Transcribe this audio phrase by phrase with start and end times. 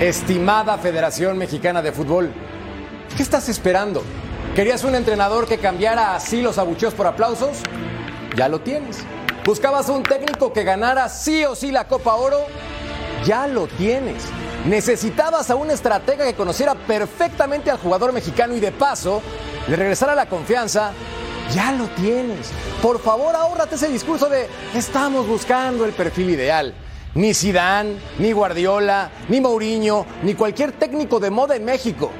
[0.00, 2.32] Estimada Federación Mexicana de Fútbol,
[3.14, 4.02] ¿qué estás esperando?
[4.56, 7.58] ¿Querías un entrenador que cambiara así los abucheos por aplausos?
[8.34, 9.00] Ya lo tienes.
[9.44, 12.46] ¿Buscabas un técnico que ganara sí o sí la Copa Oro?
[13.26, 14.24] Ya lo tienes.
[14.64, 19.20] ¿Necesitabas a un estratega que conociera perfectamente al jugador mexicano y de paso
[19.68, 20.92] le regresara la confianza?
[21.52, 22.50] Ya lo tienes.
[22.80, 26.72] Por favor, ahórrate ese discurso de estamos buscando el perfil ideal.
[27.14, 32.12] Ni Zidane, ni Guardiola, ni Mourinho, ni cualquier técnico de moda en México.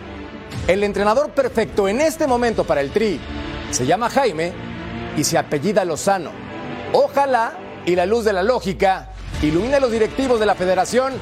[0.67, 3.21] El entrenador perfecto en este momento para el Tri
[3.71, 4.53] se llama Jaime
[5.17, 6.33] y se apellida Lozano.
[6.93, 7.53] Ojalá
[7.87, 9.11] y la luz de la lógica
[9.43, 11.13] ilumine a los directivos de la federación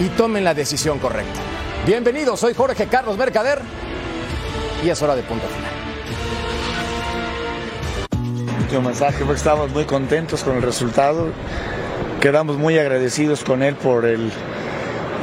[0.00, 1.38] y tomen la decisión correcta.
[1.86, 3.60] Bienvenidos, soy Jorge Carlos Mercader
[4.82, 5.70] y es hora de punto final.
[8.62, 11.30] Último mensaje, porque estamos muy contentos con el resultado.
[12.20, 14.30] Quedamos muy agradecidos con él por el,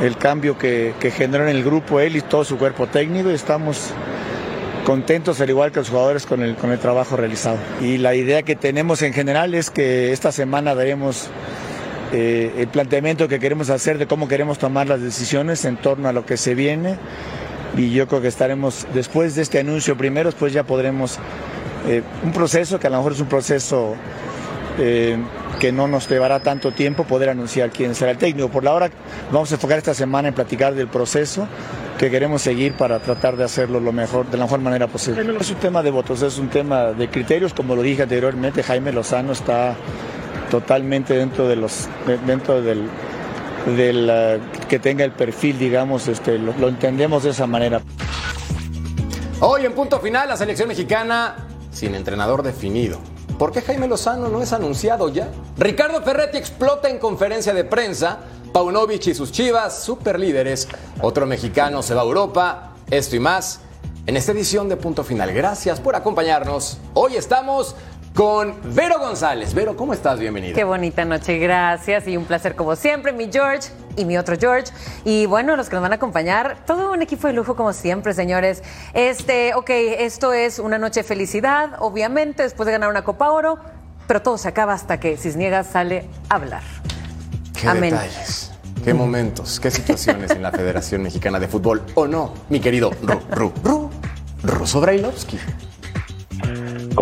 [0.01, 3.29] el cambio que, que, generó en el grupo él y todo su cuerpo técnico.
[3.29, 3.91] Y estamos
[4.83, 7.59] contentos, al igual que los jugadores, con el, con el trabajo realizado.
[7.81, 11.29] Y la idea que tenemos en general es que esta semana daremos
[12.13, 16.13] eh, el planteamiento que queremos hacer de cómo queremos tomar las decisiones en torno a
[16.13, 16.95] lo que se viene.
[17.77, 21.19] Y yo creo que estaremos, después de este anuncio primero, después ya podremos,
[21.87, 23.93] eh, un proceso que a lo mejor es un proceso
[24.79, 25.17] eh,
[25.59, 28.50] que no nos llevará tanto tiempo poder anunciar quién será el técnico.
[28.50, 28.89] Por la hora
[29.31, 31.47] vamos a enfocar esta semana en platicar del proceso
[31.97, 35.23] que queremos seguir para tratar de hacerlo lo mejor, de la mejor manera posible.
[35.23, 38.61] No es un tema de votos, es un tema de criterios, como lo dije anteriormente,
[38.61, 39.76] Jaime Lozano está
[40.52, 41.89] totalmente dentro de los
[42.26, 42.87] dentro del,
[43.76, 47.81] del uh, que tenga el perfil, digamos, este, lo, lo entendemos de esa manera.
[49.39, 51.36] Hoy en punto final la selección mexicana
[51.71, 52.99] sin entrenador definido.
[53.37, 55.30] ¿Por qué Jaime Lozano no es anunciado ya?
[55.58, 58.17] Ricardo Ferretti explota en conferencia de prensa.
[58.52, 60.67] Paunovic y sus chivas, super líderes.
[61.02, 62.73] Otro mexicano se va a Europa.
[62.89, 63.59] Esto y más
[64.08, 65.33] en esta edición de Punto Final.
[65.33, 66.80] Gracias por acompañarnos.
[66.95, 67.75] Hoy estamos
[68.17, 69.54] con Vero González.
[69.54, 70.17] Vero, ¿cómo estás?
[70.17, 70.55] Bienvenida.
[70.55, 72.08] Qué bonita noche, gracias.
[72.08, 74.73] Y un placer como siempre, mi George y mi otro George.
[75.05, 78.16] Y bueno, los que nos van a acompañar, todo un equipo de lujo como siempre,
[78.16, 78.64] señores.
[78.95, 83.60] Este, ok, esto es una noche de felicidad, obviamente, después de ganar una Copa Oro,
[84.08, 86.64] pero todo se acaba hasta que Cisniegas sale a hablar.
[87.54, 87.92] Qué Amén.
[87.92, 88.52] detalles,
[88.84, 91.84] qué momentos, qué situaciones en la Federación Mexicana de Fútbol.
[91.94, 93.92] ¿O no, mi querido Ru, Ru, Ru,
[94.42, 95.38] Ruso Brailovsky?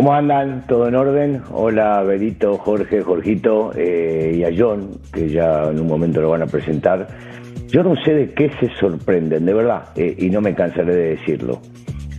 [0.06, 0.68] ¿Cómo andan?
[0.68, 1.42] ¿Todo en orden?
[1.52, 6.44] Hola, Berito, Jorge, Jorgito eh, y a John, que ya en un momento lo van
[6.44, 7.08] a presentar.
[7.70, 11.10] Yo no sé de qué se sorprenden, de verdad, eh, y no me cansaré de
[11.16, 11.60] decirlo.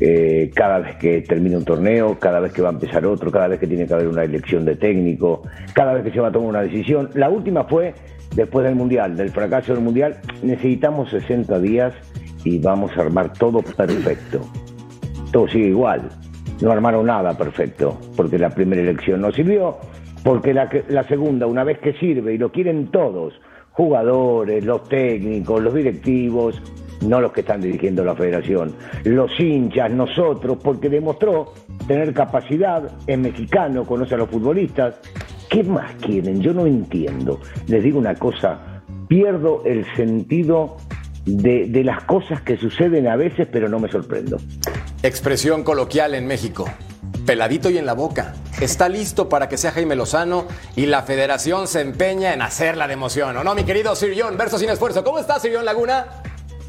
[0.00, 3.47] Eh, cada vez que termina un torneo, cada vez que va a empezar otro, cada
[3.47, 5.42] vez que tiene que haber una elección de técnico,
[5.72, 7.10] cada vez que se va a tomar una decisión.
[7.14, 7.94] La última fue
[8.34, 10.16] después del Mundial, del fracaso del Mundial.
[10.42, 11.94] Necesitamos 60 días
[12.42, 14.41] y vamos a armar todo perfecto.
[15.30, 16.10] Todo sigue igual
[16.61, 19.77] no armaron nada perfecto, porque la primera elección no sirvió,
[20.22, 23.34] porque la, la segunda, una vez que sirve y lo quieren todos,
[23.72, 26.61] jugadores, los técnicos, los directivos,
[27.03, 28.75] no los que están dirigiendo la federación,
[29.05, 31.53] los hinchas, nosotros, porque demostró
[31.87, 34.99] tener capacidad, es mexicano, conoce a los futbolistas.
[35.50, 36.41] ¿Qué más quieren?
[36.41, 37.41] Yo no entiendo.
[37.69, 40.77] Les digo una cosa, pierdo el sentido
[41.25, 44.39] de, de las cosas que suceden a veces, pero no me sorprendo.
[45.03, 46.65] Expresión coloquial en México.
[47.27, 48.34] Peladito y en la boca.
[48.61, 52.95] Está listo para que sea Jaime Lozano y la federación se empeña en hacerla de
[52.95, 53.37] emoción.
[53.37, 54.37] ¿O no, mi querido Sir John?
[54.37, 55.04] Verso sin esfuerzo.
[55.04, 56.07] ¿Cómo estás, Sir John Laguna?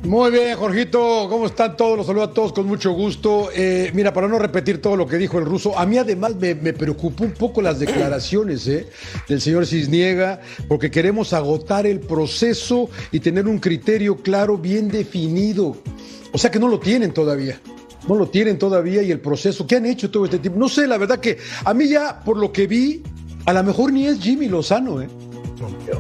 [0.04, 1.98] Muy bien, Jorgito, ¿cómo están todos?
[1.98, 3.50] Los saludo a todos con mucho gusto.
[3.54, 6.54] Eh, mira, para no repetir todo lo que dijo el ruso, a mí además me,
[6.54, 8.88] me preocupó un poco las declaraciones eh,
[9.28, 15.78] del señor Cisniega, porque queremos agotar el proceso y tener un criterio claro, bien definido.
[16.32, 17.60] O sea que no lo tienen todavía.
[18.08, 19.66] No lo tienen todavía y el proceso.
[19.68, 20.60] ¿Qué han hecho todo este tiempo?
[20.60, 23.04] No sé, la verdad que a mí ya, por lo que vi,
[23.46, 25.08] a lo mejor ni es Jimmy Lozano, ¿eh?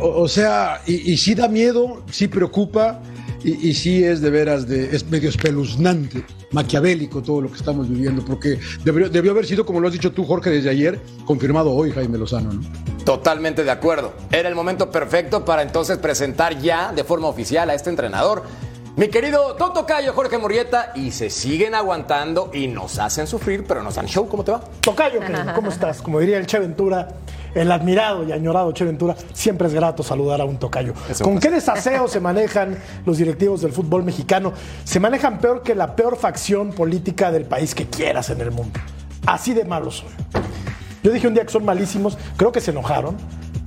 [0.02, 3.02] O, sea, y, y sí da miedo, sí preocupa.
[3.44, 7.90] y, y sí es de veras, de, es medio espeluznante, maquiavélico todo lo que estamos
[7.90, 11.72] viviendo, porque debió, debió haber sido, como lo has dicho tú, Jorge, desde ayer, confirmado
[11.72, 12.62] hoy Jaime Lozano, ¿no?
[13.06, 14.14] Totalmente de acuerdo.
[14.32, 18.44] Era el momento perfecto para entonces presentar ya de forma oficial a este entrenador.
[18.98, 23.84] Mi querido Toto Cayo, Jorge Murrieta, y se siguen aguantando y nos hacen sufrir, pero
[23.84, 24.28] nos dan show.
[24.28, 24.60] ¿Cómo te va?
[24.82, 25.20] Tocayo,
[25.54, 26.02] ¿cómo estás?
[26.02, 27.10] Como diría el Che Ventura,
[27.54, 30.94] el admirado y añorado Che Ventura, siempre es grato saludar a un tocayo.
[31.08, 31.48] Eso ¿Con pasa.
[31.48, 34.54] qué desaseo se manejan los directivos del fútbol mexicano?
[34.84, 38.80] Se manejan peor que la peor facción política del país que quieras en el mundo.
[39.28, 40.10] Así de malos son.
[41.04, 43.16] Yo dije un día que son malísimos, creo que se enojaron,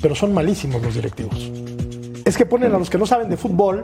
[0.03, 1.53] pero son malísimos los directivos.
[2.31, 3.83] Es que ponen a los que no saben de fútbol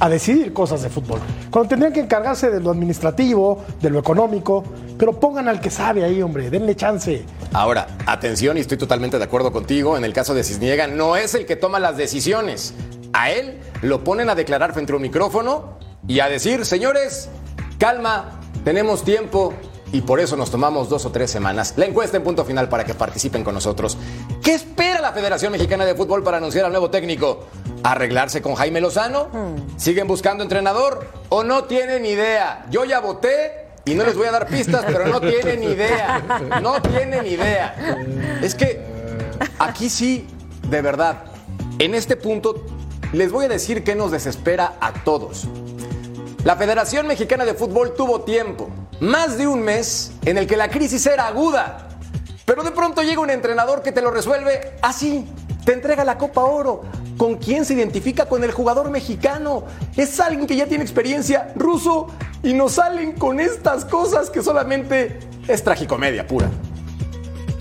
[0.00, 1.18] a decidir cosas de fútbol.
[1.50, 4.64] Cuando tendrían que encargarse de lo administrativo, de lo económico,
[4.98, 7.24] pero pongan al que sabe ahí, hombre, denle chance.
[7.54, 11.34] Ahora, atención, y estoy totalmente de acuerdo contigo, en el caso de Cisniega, no es
[11.34, 12.74] el que toma las decisiones.
[13.14, 17.30] A él lo ponen a declarar frente a un micrófono y a decir, señores,
[17.78, 19.54] calma, tenemos tiempo
[19.90, 21.72] y por eso nos tomamos dos o tres semanas.
[21.78, 23.96] La encuesta en punto final para que participen con nosotros.
[24.42, 27.46] ¿Qué espera la Federación Mexicana de Fútbol para anunciar al nuevo técnico?
[27.82, 29.28] ¿Arreglarse con Jaime Lozano?
[29.76, 32.66] ¿Siguen buscando entrenador o no tienen idea?
[32.70, 36.22] Yo ya voté y no les voy a dar pistas, pero no tienen idea.
[36.60, 37.74] No tienen idea.
[38.42, 38.82] Es que
[39.58, 40.26] aquí sí,
[40.68, 41.24] de verdad,
[41.78, 42.64] en este punto
[43.12, 45.46] les voy a decir que nos desespera a todos.
[46.44, 48.68] La Federación Mexicana de Fútbol tuvo tiempo,
[49.00, 51.88] más de un mes, en el que la crisis era aguda.
[52.44, 55.28] Pero de pronto llega un entrenador que te lo resuelve así.
[55.64, 56.84] Te entrega la Copa Oro.
[57.16, 58.26] ¿Con quién se identifica?
[58.26, 59.64] Con el jugador mexicano.
[59.96, 62.08] Es alguien que ya tiene experiencia ruso
[62.42, 65.18] y nos salen con estas cosas que solamente
[65.48, 66.48] es tragicomedia pura.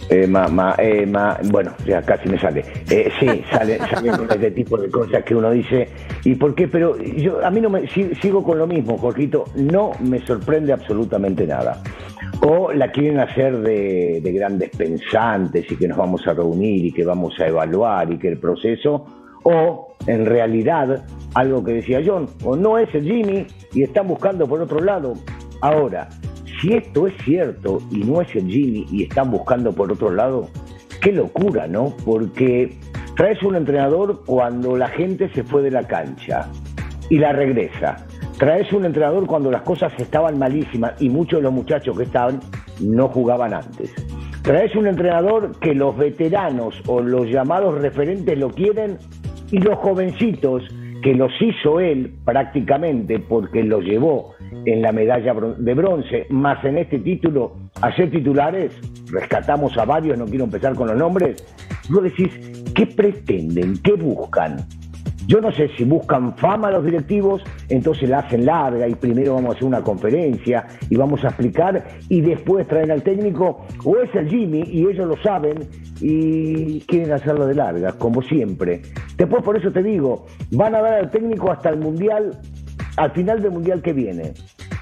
[0.09, 2.63] Eh, ma, ma, eh, ma- bueno, ya casi me sale.
[2.91, 5.87] Eh, sí, sale, salen con este tipo de cosas que uno dice,
[6.23, 6.67] ¿y por qué?
[6.67, 10.73] Pero yo a mí no me si- sigo con lo mismo, Jorgito, no me sorprende
[10.73, 11.81] absolutamente nada.
[12.41, 16.91] O la quieren hacer de, de grandes pensantes y que nos vamos a reunir y
[16.91, 19.05] que vamos a evaluar y que el proceso,
[19.45, 21.05] o en realidad,
[21.35, 25.13] algo que decía John, o no es el Jimmy y están buscando por otro lado.
[25.61, 26.09] Ahora,
[26.59, 30.49] si esto es cierto y no es el Jimmy y están buscando por otro lado,
[30.99, 31.93] qué locura, ¿no?
[32.05, 32.77] Porque
[33.15, 36.49] traes un entrenador cuando la gente se fue de la cancha
[37.09, 37.97] y la regresa.
[38.39, 42.39] Traes un entrenador cuando las cosas estaban malísimas y muchos de los muchachos que estaban
[42.81, 43.93] no jugaban antes.
[44.41, 48.99] Traes un entrenador que los veteranos o los llamados referentes lo quieren
[49.55, 50.63] y los jovencitos
[51.01, 54.33] que los hizo él prácticamente porque los llevó
[54.65, 58.73] en la medalla de bronce, más en este título a ser titulares,
[59.09, 61.41] rescatamos a varios, no quiero empezar con los nombres,
[61.89, 62.29] vos decís,
[62.75, 63.77] ¿qué pretenden?
[63.81, 64.57] ¿Qué buscan?
[65.27, 69.51] Yo no sé si buscan fama los directivos, entonces la hacen larga y primero vamos
[69.53, 74.13] a hacer una conferencia y vamos a explicar y después traen al técnico, o es
[74.15, 75.59] el Jimmy y ellos lo saben
[76.01, 78.81] y quieren hacerlo de larga, como siempre.
[79.17, 82.37] Después por eso te digo, van a dar al técnico hasta el Mundial,
[82.97, 84.33] al final del Mundial que viene.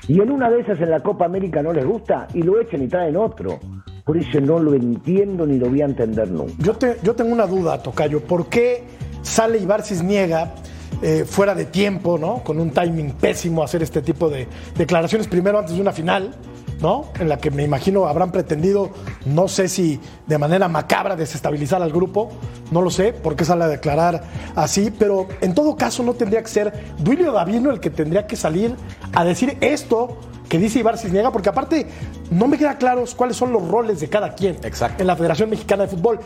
[0.07, 2.81] Y en una de esas en la Copa América no les gusta y lo echan
[2.83, 3.59] y traen otro.
[4.03, 6.51] Por eso no lo entiendo ni lo voy a entender nunca.
[6.59, 8.19] Yo, te- yo tengo una duda, Tocayo.
[8.21, 8.83] ¿Por qué
[9.21, 10.55] sale Ibar Cisniega
[11.01, 12.43] eh, fuera de tiempo, ¿no?
[12.43, 14.47] Con un timing pésimo hacer este tipo de
[14.77, 16.35] declaraciones, primero antes de una final,
[16.83, 17.05] ¿no?
[17.17, 18.91] En la que me imagino habrán pretendido,
[19.25, 22.29] no sé si de manera macabra, desestabilizar al grupo,
[22.71, 24.21] no lo sé, por qué sale a declarar
[24.53, 28.35] así, pero en todo caso no tendría que ser Duilio Davino el que tendría que
[28.35, 28.75] salir
[29.13, 30.17] a decir esto
[30.49, 31.87] que dice Ibar Cisniega, porque aparte
[32.29, 35.01] no me queda claros cuáles son los roles de cada quien Exacto.
[35.01, 36.19] en la Federación Mexicana de Fútbol.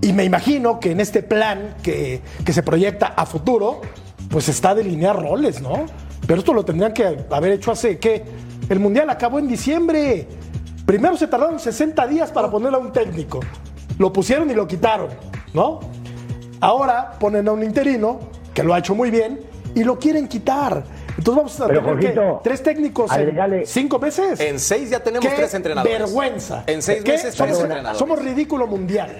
[0.00, 3.80] Y me imagino que en este plan que, que se proyecta a futuro,
[4.28, 5.86] pues está delinear roles, ¿no?
[6.26, 8.24] Pero esto lo tendrían que haber hecho hace, ¿qué?
[8.72, 10.26] El Mundial acabó en diciembre.
[10.86, 13.38] Primero se tardaron 60 días para ponerle a un técnico.
[13.98, 15.08] Lo pusieron y lo quitaron,
[15.52, 15.80] ¿no?
[16.58, 18.18] Ahora ponen a un interino,
[18.54, 19.40] que lo ha hecho muy bien,
[19.74, 20.84] y lo quieren quitar.
[21.18, 24.40] Entonces vamos a Pero, tener que- tres técnicos agregale- en cinco meses.
[24.40, 25.98] En seis ya tenemos ¡Qué tres entrenadores.
[25.98, 26.64] vergüenza!
[26.66, 27.12] En seis ¿Qué?
[27.12, 27.98] meses, somos, tres entrenadores.
[27.98, 29.10] somos ridículo mundial.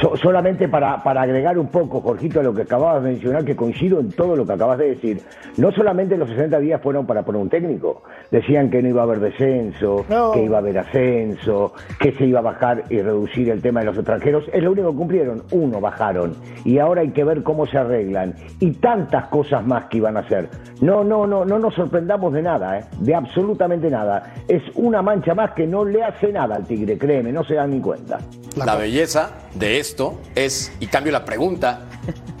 [0.00, 3.54] So- solamente para, para agregar un poco, Jorgito, a lo que acababas de mencionar, que
[3.54, 5.20] coincido en todo lo que acabas de decir.
[5.56, 8.02] No solamente los 60 días fueron para poner un técnico.
[8.30, 10.32] Decían que no iba a haber descenso, No.
[10.32, 13.86] que iba a haber ascenso, que se iba a bajar y reducir el tema de
[13.86, 14.44] los extranjeros.
[14.52, 15.42] Es lo único que cumplieron.
[15.52, 16.34] Uno, bajaron.
[16.64, 18.34] Y ahora hay que ver cómo se arreglan.
[18.60, 20.48] Y tantas cosas más que iban a hacer.
[20.80, 22.84] No, no, no, no nos sorprendamos de nada, ¿eh?
[22.98, 24.34] de absolutamente nada.
[24.48, 27.70] Es una mancha más que no le hace nada al Tigre, créeme, no se dan
[27.70, 28.18] ni cuenta.
[28.56, 31.86] La belleza de esto es, y cambio la pregunta,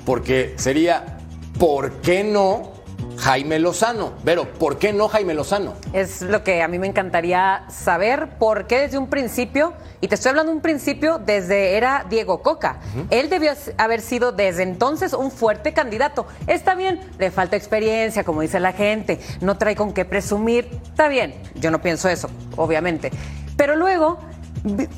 [0.04, 1.18] porque sería,
[1.58, 2.74] ¿por qué no
[3.16, 4.12] Jaime Lozano.
[4.24, 5.74] Pero, ¿por qué no Jaime Lozano?
[5.92, 10.14] Es lo que a mí me encantaría saber, por qué desde un principio, y te
[10.14, 12.80] estoy hablando de un principio desde era Diego Coca,
[13.10, 16.26] él debió haber sido desde entonces un fuerte candidato.
[16.46, 21.08] Está bien, le falta experiencia, como dice la gente, no trae con qué presumir, está
[21.08, 23.10] bien, yo no pienso eso, obviamente.
[23.56, 24.18] Pero luego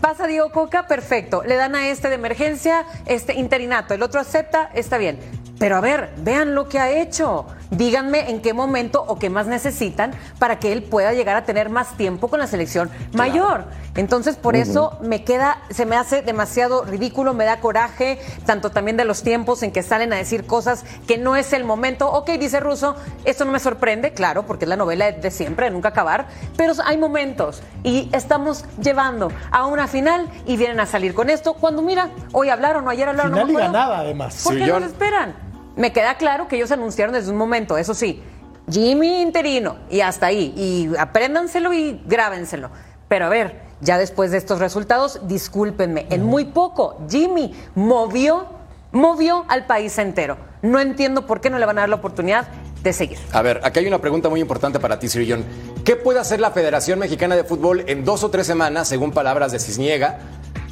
[0.00, 4.70] pasa Diego Coca, perfecto, le dan a este de emergencia, este interinato, el otro acepta,
[4.74, 5.18] está bien.
[5.58, 7.46] Pero a ver, vean lo que ha hecho.
[7.70, 11.68] Díganme en qué momento o qué más necesitan para que él pueda llegar a tener
[11.68, 13.64] más tiempo con la selección mayor.
[13.96, 18.96] Entonces, por eso me queda, se me hace demasiado ridículo, me da coraje, tanto también
[18.98, 22.08] de los tiempos en que salen a decir cosas que no es el momento.
[22.12, 22.94] Ok, dice Russo,
[23.24, 26.74] esto no me sorprende, claro, porque es la novela de siempre, de nunca acabar, pero
[26.84, 31.54] hay momentos y estamos llevando a una final y vienen a salir con esto.
[31.54, 33.32] Cuando mira, hoy hablaron o ayer hablaron.
[33.32, 34.42] Final no y ganada, además.
[34.44, 35.34] ¿Por Sí, qué yo- no se esperan?
[35.76, 38.22] Me queda claro que ellos anunciaron desde un momento, eso sí,
[38.70, 40.52] Jimmy interino y hasta ahí.
[40.56, 42.70] Y apréndanselo y grábenselo.
[43.08, 48.46] Pero a ver, ya después de estos resultados, discúlpenme, en muy poco Jimmy movió,
[48.92, 50.38] movió al país entero.
[50.62, 52.48] No entiendo por qué no le van a dar la oportunidad
[52.82, 53.18] de seguir.
[53.32, 55.44] A ver, aquí hay una pregunta muy importante para ti, Cirillón.
[55.84, 59.52] ¿Qué puede hacer la Federación Mexicana de Fútbol en dos o tres semanas, según palabras
[59.52, 60.18] de Cisniega,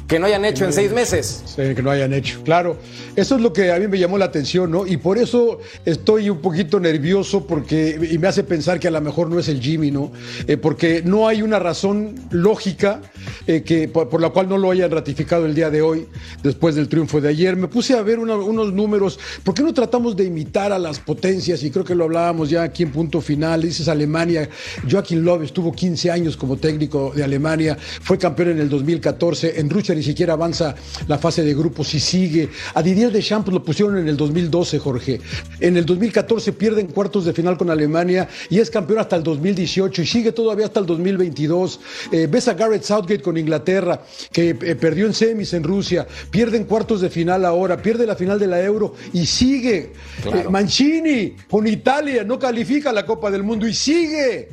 [0.07, 1.41] que no hayan hecho en seis meses?
[1.45, 2.41] Sí, que no hayan hecho.
[2.43, 2.77] Claro,
[3.15, 4.85] eso es lo que a mí me llamó la atención, ¿no?
[4.85, 9.01] Y por eso estoy un poquito nervioso porque y me hace pensar que a lo
[9.01, 10.11] mejor no es el Jimmy, ¿no?
[10.47, 13.01] Eh, porque no hay una razón lógica
[13.47, 16.05] eh, que por, por la cual no lo hayan ratificado el día de hoy,
[16.43, 17.55] después del triunfo de ayer.
[17.55, 19.19] Me puse a ver una- unos números.
[19.43, 21.63] ¿Por qué no tratamos de imitar a las potencias?
[21.63, 23.63] Y creo que lo hablábamos ya aquí en punto final.
[23.63, 24.47] Dices Alemania.
[24.89, 29.59] Joaquín Love estuvo 15 años como técnico de Alemania, fue campeón en el 2014.
[29.59, 30.75] En Rusia ni siquiera avanza
[31.07, 32.49] la fase de grupos y sigue.
[32.73, 35.21] A Didier Deschamps lo pusieron en el 2012, Jorge.
[35.59, 40.01] En el 2014 pierden cuartos de final con Alemania y es campeón hasta el 2018
[40.01, 41.79] y sigue todavía hasta el 2022.
[42.11, 46.65] Eh, ves a Garrett Southgate con Inglaterra, que eh, perdió en semis en Rusia, pierden
[46.65, 49.93] cuartos de final ahora, pierde la final de la Euro y sigue.
[50.25, 54.49] Eh, Mancini con Italia no califica la Copa del Mundo y sigue.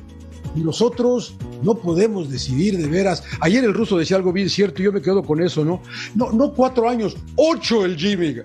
[0.55, 3.25] Y nosotros no podemos decidir de veras.
[3.41, 5.83] Ayer el ruso decía algo bien cierto y yo me quedo con eso, ¿no?
[6.15, 8.37] No, no cuatro años, ocho el Jimmy.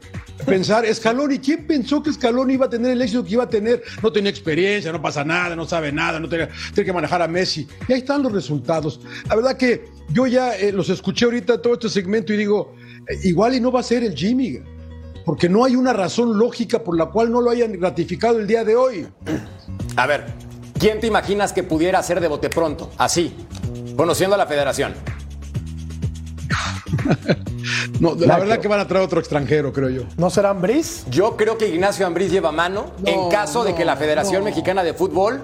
[0.46, 3.84] Pensar, Scaloni, ¿quién pensó que Scaloni iba a tener el éxito que iba a tener?
[4.02, 7.68] No tenía experiencia, no pasa nada, no sabe nada, no tiene que manejar a Messi.
[7.88, 9.02] Y ahí están los resultados.
[9.28, 12.74] La verdad que yo ya eh, los escuché ahorita todo este segmento y digo,
[13.08, 14.60] eh, igual y no va a ser el Jimmy.
[15.26, 18.64] Porque no hay una razón lógica por la cual no lo hayan ratificado el día
[18.64, 19.08] de hoy.
[19.98, 20.24] A ver,
[20.80, 22.92] ¿quién te imaginas que pudiera hacer de bote pronto?
[22.98, 23.36] Así,
[23.96, 24.94] conociendo a la Federación.
[28.00, 28.40] No, la Nacho.
[28.42, 30.04] verdad que van a traer otro extranjero, creo yo.
[30.18, 31.04] ¿No serán Bris?
[31.10, 34.46] Yo creo que Ignacio Ambriz lleva mano No, en caso de que la Federación no.
[34.46, 35.42] Mexicana de Fútbol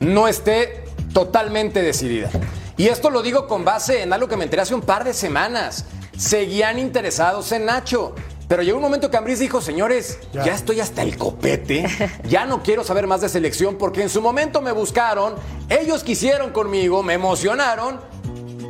[0.00, 2.30] no esté totalmente decidida.
[2.76, 5.12] Y esto lo digo con base en algo que me enteré hace un par de
[5.12, 5.84] semanas.
[6.16, 8.14] Seguían interesados en Nacho.
[8.50, 10.46] Pero llegó un momento que Ambriz dijo, señores, ya.
[10.46, 10.54] Ya.
[10.54, 11.86] estoy hasta el copete,
[12.28, 15.34] ya no quiero saber más de selección porque en su momento me buscaron,
[15.68, 18.00] ellos quisieron conmigo, me emocionaron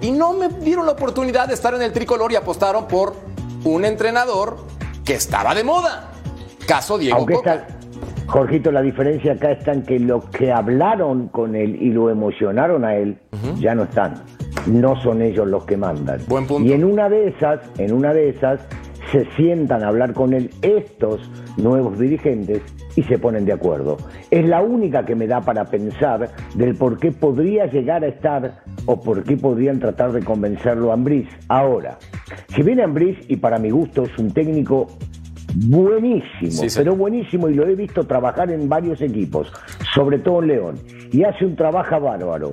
[0.03, 3.15] y no me dieron la oportunidad de estar en el tricolor y apostaron por
[3.65, 4.59] un entrenador
[5.03, 6.11] que estaba de moda.
[6.67, 7.55] Caso Diego Aunque Coca.
[7.55, 7.79] está,
[8.27, 12.85] Jorgito, la diferencia acá está en que los que hablaron con él y lo emocionaron
[12.85, 13.19] a él
[13.59, 14.23] ya no están.
[14.67, 16.21] No son ellos los que mandan.
[16.29, 16.69] Buen punto.
[16.69, 18.61] Y en una de esas, en una de esas,
[19.13, 21.21] se sientan a hablar con él estos
[21.57, 22.63] nuevos dirigentes
[22.97, 23.97] y se ponen de acuerdo.
[24.31, 28.63] Es la única que me da para pensar del por qué podría llegar a estar
[28.87, 31.29] o por qué podrían tratar de convencerlo a Ambriz.
[31.49, 31.99] Ahora,
[32.55, 34.87] si viene Ambriz y para mi gusto es un técnico
[35.55, 36.79] buenísimo, Sí, sí.
[36.79, 39.53] pero buenísimo y lo he visto trabajar en varios equipos,
[39.95, 40.75] sobre todo en León,
[41.13, 42.53] y hace un trabajo bárbaro.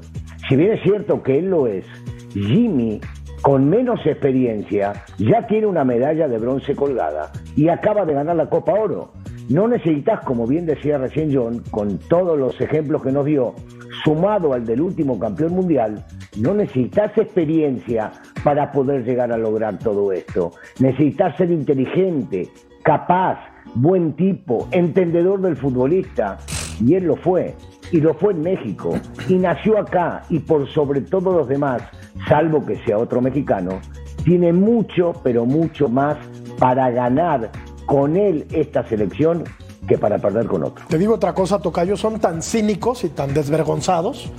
[0.50, 1.86] Si bien es cierto que él lo es,
[2.34, 3.00] Jimmy,
[3.48, 8.50] con menos experiencia, ya tiene una medalla de bronce colgada y acaba de ganar la
[8.50, 9.13] Copa Oro.
[9.48, 13.56] No necesitas, como bien decía recién John, con todos los ejemplos que nos dio,
[14.04, 18.12] sumado al del último campeón mundial, no necesitas experiencia
[18.44, 20.51] para poder llegar a lograr todo esto.
[20.82, 22.50] Necesitas ser inteligente,
[22.84, 23.39] capaz,
[23.75, 26.38] buen tipo, entendedor del futbolista.
[26.86, 27.56] Y él lo fue.
[27.94, 28.96] Y lo fue en México.
[29.30, 30.24] Y nació acá.
[30.30, 31.82] Y por sobre todo los demás,
[32.28, 33.80] salvo que sea otro mexicano,
[34.24, 36.18] tiene mucho, pero mucho más
[36.60, 37.52] para ganar
[37.86, 39.44] con él esta selección
[39.88, 40.86] que para perder con otro.
[40.88, 44.30] Te digo otra cosa, Tocayo, son tan cínicos y tan desvergonzados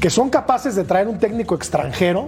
[0.00, 2.26] que son capaces de traer un técnico extranjero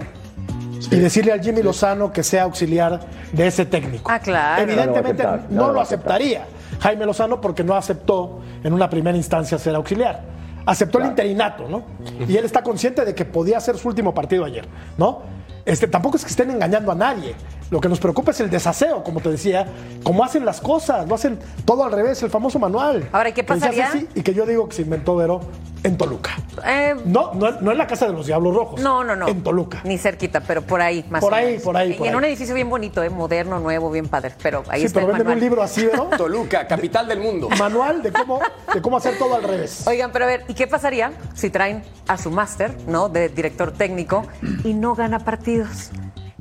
[0.91, 4.09] y decirle al Jimmy Lozano que sea auxiliar de ese técnico.
[4.11, 4.61] Ah, claro.
[4.63, 6.45] Evidentemente No lo aceptar, no, no aceptaría.
[6.79, 10.34] Jaime Lozano porque no aceptó en una primera instancia ser auxiliar.
[10.65, 11.83] Aceptó el interinato, ¿no?
[12.27, 14.67] Y él está consciente de que podía ser su último partido ayer,
[14.97, 15.21] ¿no?
[15.63, 17.35] Este, tampoco es que estén engañando a nadie.
[17.71, 19.65] Lo que nos preocupa es el desaseo, como te decía,
[20.03, 23.09] cómo hacen las cosas, lo hacen todo al revés, el famoso manual.
[23.11, 23.87] Ahora, ¿y qué Que pasaría?
[23.87, 25.41] Ceci, y que yo digo que se inventó Vero
[25.83, 26.31] en Toluca.
[26.65, 28.81] Eh, No, no, no en la casa de los Diablos Rojos.
[28.81, 29.27] no, no, no.
[29.27, 29.81] En Toluca.
[29.83, 31.63] Ni cerquita, pero por ahí, más Por o ahí, menos.
[31.63, 32.17] por ahí, Y por en ahí.
[32.17, 33.09] un edificio bien bonito, ¿eh?
[33.09, 34.33] moderno, nuevo, bien padre.
[34.43, 35.49] Pero ahí sí, está pero el venden un manual.
[35.49, 36.03] libro así, ¿no?
[36.17, 37.49] Toluca, capital del mundo.
[37.57, 38.39] Manual de cómo,
[38.73, 39.85] de cómo hacer todo al revés.
[39.87, 43.09] Oigan, pero a ver, ¿y qué pasaría si traen a su máster, ¿no?
[43.09, 44.23] De director técnico
[44.63, 45.89] y no gana partidos?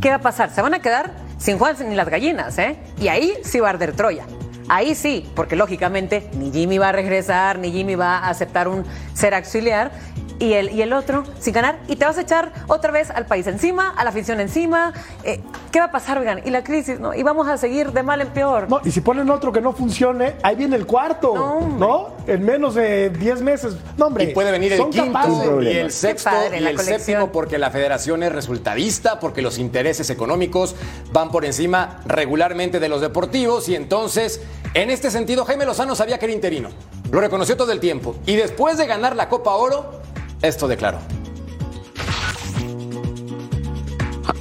[0.00, 0.50] ¿Qué va a pasar?
[0.50, 2.76] Se van a quedar sin Juan ni las gallinas, ¿eh?
[2.98, 4.26] Y ahí sí va a arder Troya.
[4.68, 8.84] Ahí sí, porque lógicamente ni Jimmy va a regresar, ni Jimmy va a aceptar un
[9.12, 9.92] ser auxiliar.
[10.38, 11.78] Y el, y el otro sin ganar.
[11.88, 14.92] Y te vas a echar otra vez al país encima, a la afición encima.
[15.22, 16.40] Eh, ¿Qué va a pasar, oigan?
[16.44, 17.14] Y la crisis, ¿no?
[17.14, 18.68] Y vamos a seguir de mal en peor.
[18.68, 21.34] No, y si ponen otro que no funcione, ahí viene el cuarto,
[21.78, 22.14] No.
[22.26, 23.76] En menos de 10 meses.
[23.96, 24.24] No, hombre.
[24.24, 25.62] Y puede venir el quinto capaces.
[25.62, 26.98] y el sexto padre, y el colección.
[27.00, 30.74] séptimo porque la federación es resultadista, porque los intereses económicos
[31.12, 34.40] van por encima regularmente de los deportivos y entonces,
[34.74, 36.70] en este sentido, Jaime Lozano sabía que era interino.
[37.10, 38.16] Lo reconoció todo el tiempo.
[38.26, 40.00] Y después de ganar la Copa Oro,
[40.42, 40.98] esto declaró.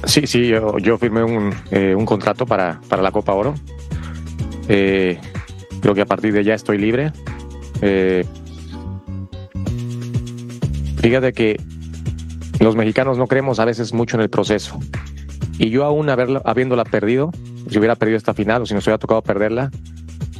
[0.06, 3.54] Sí, sí, yo, firmé un, eh, un contrato para, para la Copa Oro.
[4.68, 5.18] Eh,
[5.80, 7.12] creo que a partir de ya estoy libre.
[7.80, 8.24] Eh,
[10.98, 11.60] fíjate que
[12.60, 14.78] los mexicanos no creemos a veces mucho en el proceso.
[15.58, 17.30] Y yo aún habiéndola perdido,
[17.68, 19.70] si hubiera perdido esta final o si nos hubiera tocado perderla,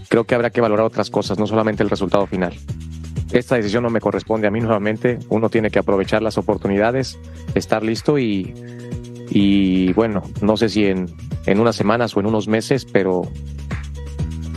[0.08, 2.54] creo que habrá que valorar otras cosas, no solamente el resultado final.
[3.34, 5.18] Esta decisión no me corresponde a mí nuevamente.
[5.28, 7.18] Uno tiene que aprovechar las oportunidades,
[7.56, 8.54] estar listo y,
[9.28, 11.12] y bueno, no sé si en,
[11.44, 13.22] en unas semanas o en unos meses, pero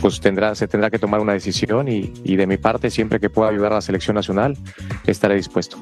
[0.00, 3.28] pues tendrá, se tendrá que tomar una decisión y, y de mi parte, siempre que
[3.28, 4.56] pueda ayudar a la selección nacional,
[5.08, 5.76] estaré dispuesto.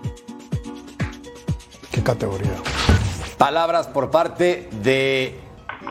[1.92, 2.50] Qué categoría.
[3.36, 5.34] Palabras por parte de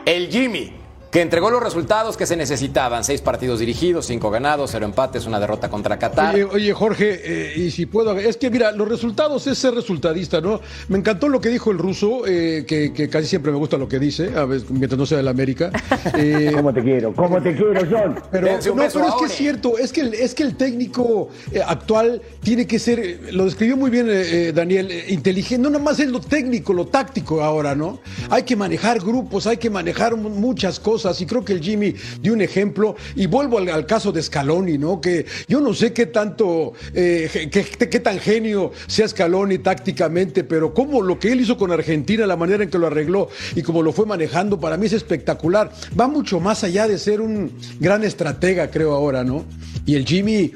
[0.06, 0.72] el Jimmy,
[1.16, 3.02] que entregó los resultados que se necesitaban.
[3.02, 6.34] Seis partidos dirigidos, cinco ganados, cero empates, una derrota contra Qatar.
[6.34, 10.42] Oye, oye, Jorge, eh, y si puedo, es que mira, los resultados es ser resultadista,
[10.42, 10.60] ¿no?
[10.88, 13.88] Me encantó lo que dijo el ruso, eh, que, que casi siempre me gusta lo
[13.88, 15.70] que dice, a veces, mientras no sea del América.
[16.18, 17.12] Eh, ¿Cómo te quiero?
[17.14, 18.14] ¿Cómo te quiero, John?
[18.30, 21.60] Pero, no, pero es que es cierto, es que el, es que el técnico eh,
[21.66, 24.06] actual tiene que ser, lo describió muy bien
[24.54, 28.00] Daniel, eh, inteligente, no nomás es lo técnico, lo táctico ahora, ¿no?
[28.30, 31.94] Hay que manejar grupos, hay que manejar mu- muchas cosas y creo que el Jimmy
[32.20, 35.00] dio un ejemplo y vuelvo al, al caso de Scaloni, ¿no?
[35.00, 40.74] Que yo no sé qué tanto, eh, qué, qué tan genio sea Scaloni tácticamente, pero
[40.74, 43.82] como lo que él hizo con Argentina, la manera en que lo arregló y como
[43.82, 45.70] lo fue manejando, para mí es espectacular.
[45.98, 49.44] Va mucho más allá de ser un gran estratega, creo ahora, ¿no?
[49.84, 50.52] Y el Jimmy,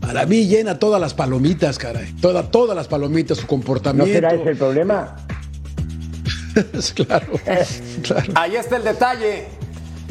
[0.00, 2.12] para mí, llena todas las palomitas, caray.
[2.20, 4.12] Toda, todas las palomitas, su ¿No comportamiento.
[4.12, 5.16] será ese el problema?
[6.94, 7.26] claro,
[8.02, 8.32] claro.
[8.34, 9.59] Ahí está el detalle.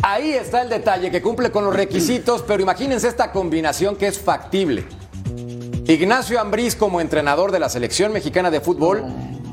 [0.01, 4.19] Ahí está el detalle que cumple con los requisitos, pero imagínense esta combinación que es
[4.19, 4.85] factible.
[5.87, 9.03] Ignacio Ambriz como entrenador de la selección mexicana de fútbol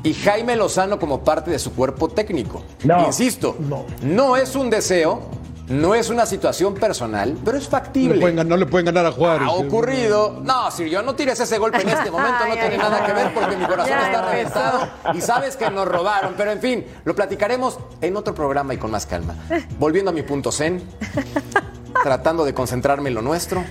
[0.03, 2.63] y Jaime Lozano como parte de su cuerpo técnico.
[2.83, 3.05] No.
[3.07, 3.85] Insisto, No.
[4.03, 5.21] no es un deseo,
[5.69, 8.15] no es una situación personal, pero es No factible.
[8.15, 9.47] le, pueden, ganar- no le pueden ganar a Juárez.
[9.49, 9.67] Ha ¿eh?
[9.67, 10.39] ocurrido.
[10.43, 13.33] No, si yo no tires ese golpe en este momento, no tiene nada que ver
[13.33, 16.35] porque mi corazón está reventado y sabes que nos robaron.
[16.37, 19.35] Pero en fin, lo platicaremos en otro programa y con más calma.
[19.77, 20.81] Volviendo a mi punto zen,
[22.03, 23.63] tratando de concentrarme en lo nuestro.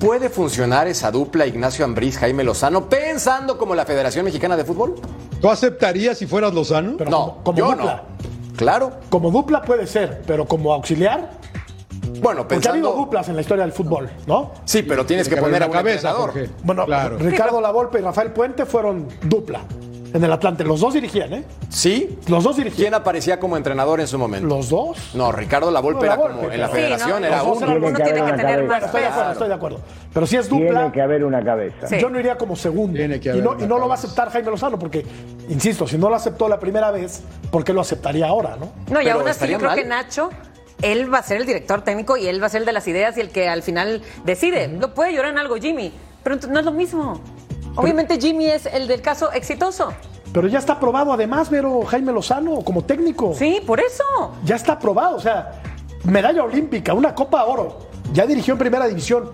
[0.00, 4.96] ¿Puede funcionar esa dupla Ignacio Ambriz, Jaime Lozano, pensando como la Federación Mexicana de Fútbol?
[5.40, 6.96] ¿Tú aceptarías si fueras Lozano?
[6.98, 8.02] Pero no, como, como yo dupla.
[8.18, 8.31] no.
[8.56, 8.92] Claro.
[9.10, 11.30] Como dupla puede ser, pero como auxiliar,
[12.20, 12.92] Bueno, porque ha habido pensando.
[12.94, 14.52] duplas en la historia del fútbol, ¿no?
[14.64, 16.30] Sí, pero tienes que poner a un cabeza, entrenador.
[16.32, 16.50] Jorge.
[16.62, 17.18] Bueno, claro.
[17.18, 19.60] Ricardo Lavolpe y Rafael Puente fueron dupla
[20.14, 20.64] en el Atlante.
[20.64, 21.44] Los dos dirigían, ¿eh?
[21.68, 22.18] Sí.
[22.28, 22.76] Los dos dirigían.
[22.82, 24.46] ¿Quién aparecía como entrenador en su momento?
[24.48, 25.10] Los dos.
[25.14, 27.26] No, Ricardo Lavolpe No, era como en la Sí, federación, ¿no?
[27.26, 27.56] era uno.
[27.66, 28.68] Tiene que tiene que una tener cabeza.
[28.68, 29.80] más Estoy de acuerdo, estoy de acuerdo.
[30.12, 31.86] Pero si es dupla, Tiene que haber una cabeza.
[31.86, 31.98] Sí.
[31.98, 32.96] yo no iría como segundo.
[32.96, 35.04] Tiene que y haber no, una y no lo va a aceptar Jaime Lozano, porque,
[35.48, 38.72] insisto, si no lo aceptó la primera vez, ¿por qué lo aceptaría ahora, no?
[38.90, 39.78] No, y Pero aún así yo creo mal.
[39.78, 40.30] que Nacho,
[40.82, 42.86] él va a ser el director técnico y él va a ser el de las
[42.88, 44.68] ideas y el que al final decide.
[44.68, 47.20] Lo puede llorar en algo Jimmy, pero no es lo mismo.
[47.76, 49.92] Obviamente Jimmy es el del caso exitoso.
[50.32, 53.34] Pero ya está aprobado además, Vero, Jaime Lozano, como técnico.
[53.36, 54.04] Sí, por eso.
[54.44, 55.62] Ya está aprobado, o sea,
[56.04, 57.78] medalla olímpica, una Copa Oro.
[58.12, 59.30] Ya dirigió en primera división.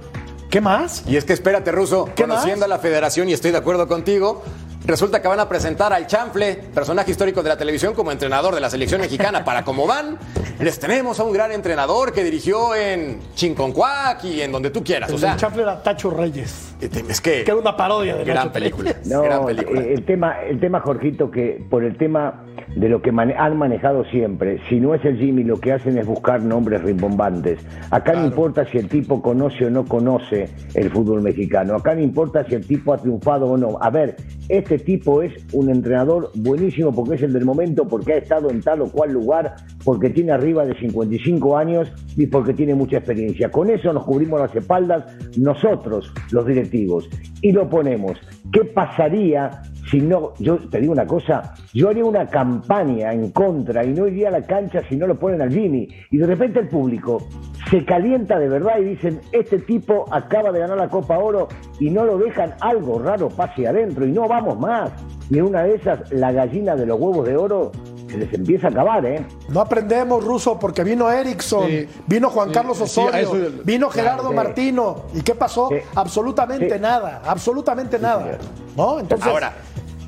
[0.50, 1.04] ¿Qué más?
[1.06, 2.64] Y es que espérate, Ruso, ¿Qué conociendo más?
[2.64, 4.42] a la federación y estoy de acuerdo contigo,
[4.88, 8.60] resulta que van a presentar al Chanfle, personaje histórico de la televisión, como entrenador de
[8.60, 9.44] la selección mexicana.
[9.44, 10.18] Para cómo van,
[10.58, 15.08] les tenemos a un gran entrenador que dirigió en Chinconcuac y en donde tú quieras.
[15.10, 16.74] El O sea, chanfle era Tacho Reyes.
[16.80, 17.44] es que.
[17.44, 18.94] Que era una parodia de Gran Nacho película.
[19.06, 19.80] No, gran película.
[19.80, 22.44] eh, el tema, el tema, Jorgito, que por el tema
[22.76, 25.96] de lo que mane- han manejado siempre, si no es el Jimmy, lo que hacen
[25.98, 27.58] es buscar nombres rimbombantes.
[27.90, 31.74] Acá no importa si el tipo conoce o no conoce el fútbol mexicano.
[31.76, 33.78] Acá no importa si el tipo ha triunfado o no.
[33.80, 34.16] A ver,
[34.48, 38.60] este tipo es un entrenador buenísimo porque es el del momento, porque ha estado en
[38.62, 43.50] tal o cual lugar, porque tiene arriba de 55 años y porque tiene mucha experiencia.
[43.50, 45.04] Con eso nos cubrimos las espaldas
[45.36, 47.08] nosotros, los directivos,
[47.42, 48.18] y lo ponemos.
[48.52, 53.84] ¿Qué pasaría si no, yo te digo una cosa, yo haría una campaña en contra
[53.84, 55.88] y no iría a la cancha si no lo ponen al Jimmy.
[56.10, 57.26] Y de repente el público
[57.70, 61.48] se calienta de verdad y dicen, este tipo acaba de ganar la Copa Oro
[61.80, 64.90] y no lo dejan, algo raro pase adentro y no vamos más.
[65.30, 67.72] Y una de esas, la gallina de los huevos de oro
[68.08, 69.26] se les empieza a acabar, ¿eh?
[69.48, 71.88] No aprendemos ruso porque vino Erickson, Sí.
[72.06, 73.32] vino Juan Sí, Carlos Osorio,
[73.64, 74.34] vino Gerardo sí.
[74.34, 75.02] Martino.
[75.14, 75.68] ¿Y qué pasó?
[75.70, 75.76] Sí.
[75.94, 76.80] Absolutamente Sí.
[76.80, 78.38] nada, absolutamente nada.
[78.76, 78.98] ¿No?
[79.00, 79.52] Entonces, Ahora,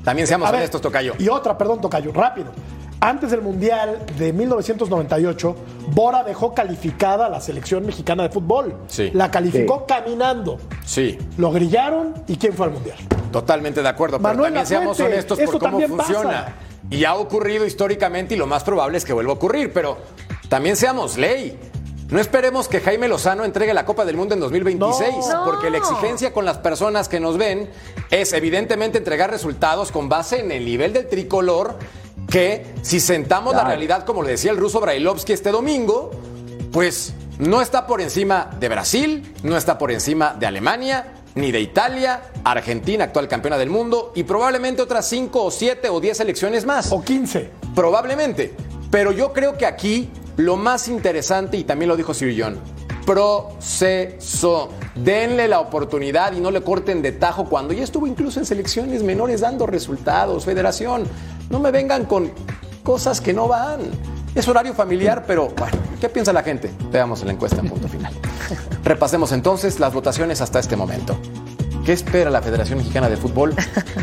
[0.03, 1.13] también seamos ver, honestos, Tocayo.
[1.19, 2.51] Y otra, perdón, Tocayo, rápido.
[3.03, 5.55] Antes del Mundial de 1998,
[5.93, 8.75] Bora dejó calificada a la selección mexicana de fútbol.
[8.87, 9.09] Sí.
[9.13, 9.93] La calificó Sí.
[9.95, 10.59] caminando.
[10.85, 12.97] Sí, Lo grillaron y ¿quién fue al Mundial?
[13.31, 14.17] totalmente de acuerdo.
[14.17, 16.53] Pero Manuel también seamos honestos esto por cómo también pasa.
[16.91, 19.73] Y ha ocurrido históricamente y lo más probable es que vuelva a ocurrir.
[19.73, 19.97] Pero
[20.49, 21.57] también seamos ley.
[22.09, 25.45] No esperemos que Jaime Lozano entregue la Copa del Mundo en 2026, No.
[25.45, 27.69] porque la exigencia con las personas que nos ven
[28.09, 31.79] es evidentemente entregar resultados con base en el nivel del tricolor,
[32.29, 36.11] que si sentamos la realidad, como le decía el ruso Brailovsky este domingo,
[36.73, 41.61] pues no está por encima de Brasil, no está por encima de Alemania, ni de
[41.61, 46.65] Italia, Argentina, actual campeona del mundo, y probablemente otras 5 o 7 o 10 selecciones
[46.65, 46.91] más.
[46.91, 47.49] O 15.
[47.75, 48.53] Probablemente.
[48.89, 52.59] Pero yo creo que aquí lo más interesante, y también lo dijo Sir John,
[53.05, 54.69] proceso.
[54.95, 59.03] Denle la oportunidad y no le corten de tajo cuando ya estuvo incluso en selecciones
[59.03, 60.45] menores dando resultados.
[60.45, 61.03] Federación,
[61.49, 62.31] no me vengan con
[62.83, 63.79] cosas que no van.
[64.35, 66.71] Es horario familiar, pero bueno, ¿qué piensa la gente?
[66.91, 68.13] Veamos la encuesta en punto final.
[68.83, 71.17] Repasemos entonces las votaciones hasta este momento.
[71.85, 73.55] ¿Qué espera la Federación Mexicana de Fútbol?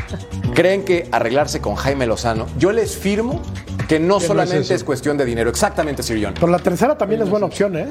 [0.54, 2.46] ¿Creen que arreglarse con Jaime Lozano?
[2.58, 3.40] Yo les firmo
[3.86, 5.48] que no Que no solamente es cuestión de dinero.
[5.48, 6.34] Exactamente, Sir John.
[6.34, 7.88] Pero la tercera también es buena opción, ¿eh?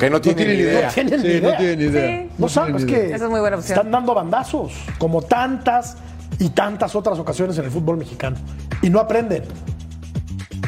[0.00, 0.72] Que no No tienen ni idea.
[0.78, 0.88] idea.
[0.90, 1.56] tienen Sí, no idea.
[1.58, 2.22] tienen idea.
[2.22, 2.30] Sí.
[2.38, 3.16] No sabes tienen que idea.
[3.16, 3.76] Esa es muy buena opción.
[3.78, 5.96] están dando bandazos, como tantas
[6.38, 8.36] y tantas otras ocasiones en el fútbol mexicano.
[8.80, 9.44] Y no aprenden.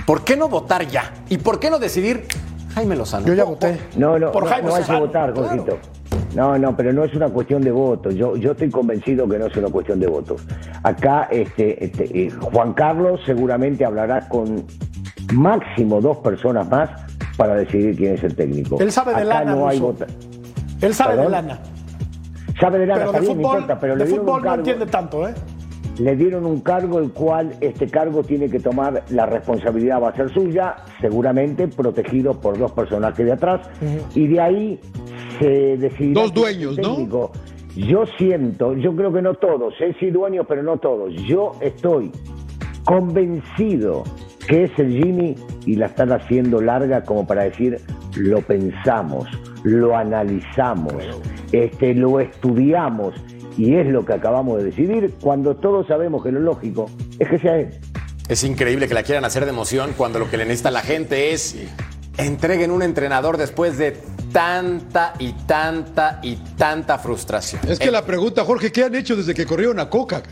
[0.07, 1.13] ¿Por qué no votar ya?
[1.29, 2.27] ¿Y por qué no decidir
[2.75, 3.27] Jaime Lozano?
[3.27, 3.79] Yo ya voté.
[3.97, 5.49] No, no, Por no, Jaime no hay que votar, claro.
[5.49, 5.79] Jorgito.
[6.35, 8.11] No, no, pero no es una cuestión de voto.
[8.11, 10.43] Yo, yo estoy convencido que no es una cuestión de votos.
[10.83, 14.65] Acá, este, este, eh, Juan Carlos seguramente hablará con
[15.33, 16.91] máximo dos personas más
[17.37, 18.81] para decidir quién es el técnico.
[18.81, 19.83] Él sabe de Acá lana, no hay.
[20.81, 21.33] Él sabe de ¿Perdón?
[21.33, 21.59] lana.
[22.61, 25.35] Sabe de lana, Pero de bien, fútbol, importa, pero de fútbol no entiende tanto, ¿eh?
[26.01, 30.17] Le dieron un cargo el cual este cargo tiene que tomar la responsabilidad va a
[30.17, 33.69] ser suya, seguramente protegido por dos personajes de atrás.
[34.15, 34.81] Y de ahí
[35.39, 37.31] se decidirá Dos dueños, ¿no?
[37.77, 41.15] Yo siento, yo creo que no todos, eh, sí dueños, pero no todos.
[41.27, 42.11] Yo estoy
[42.85, 44.03] convencido
[44.49, 45.37] que es el Jimmy
[45.67, 47.79] y la están haciendo larga como para decir
[48.17, 49.29] lo pensamos,
[49.63, 50.95] lo analizamos,
[51.53, 53.15] este, lo estudiamos
[53.57, 57.39] y es lo que acabamos de decidir cuando todos sabemos que lo lógico es que
[57.39, 57.71] sea él.
[58.29, 61.33] Es increíble que la quieran hacer de emoción cuando lo que le necesita la gente
[61.33, 61.57] es
[62.17, 63.97] entreguen un entrenador después de
[64.33, 67.61] tanta y tanta y tanta frustración.
[67.69, 70.23] Es que Eh, la pregunta, Jorge, ¿qué han hecho desde que corrieron a Coca?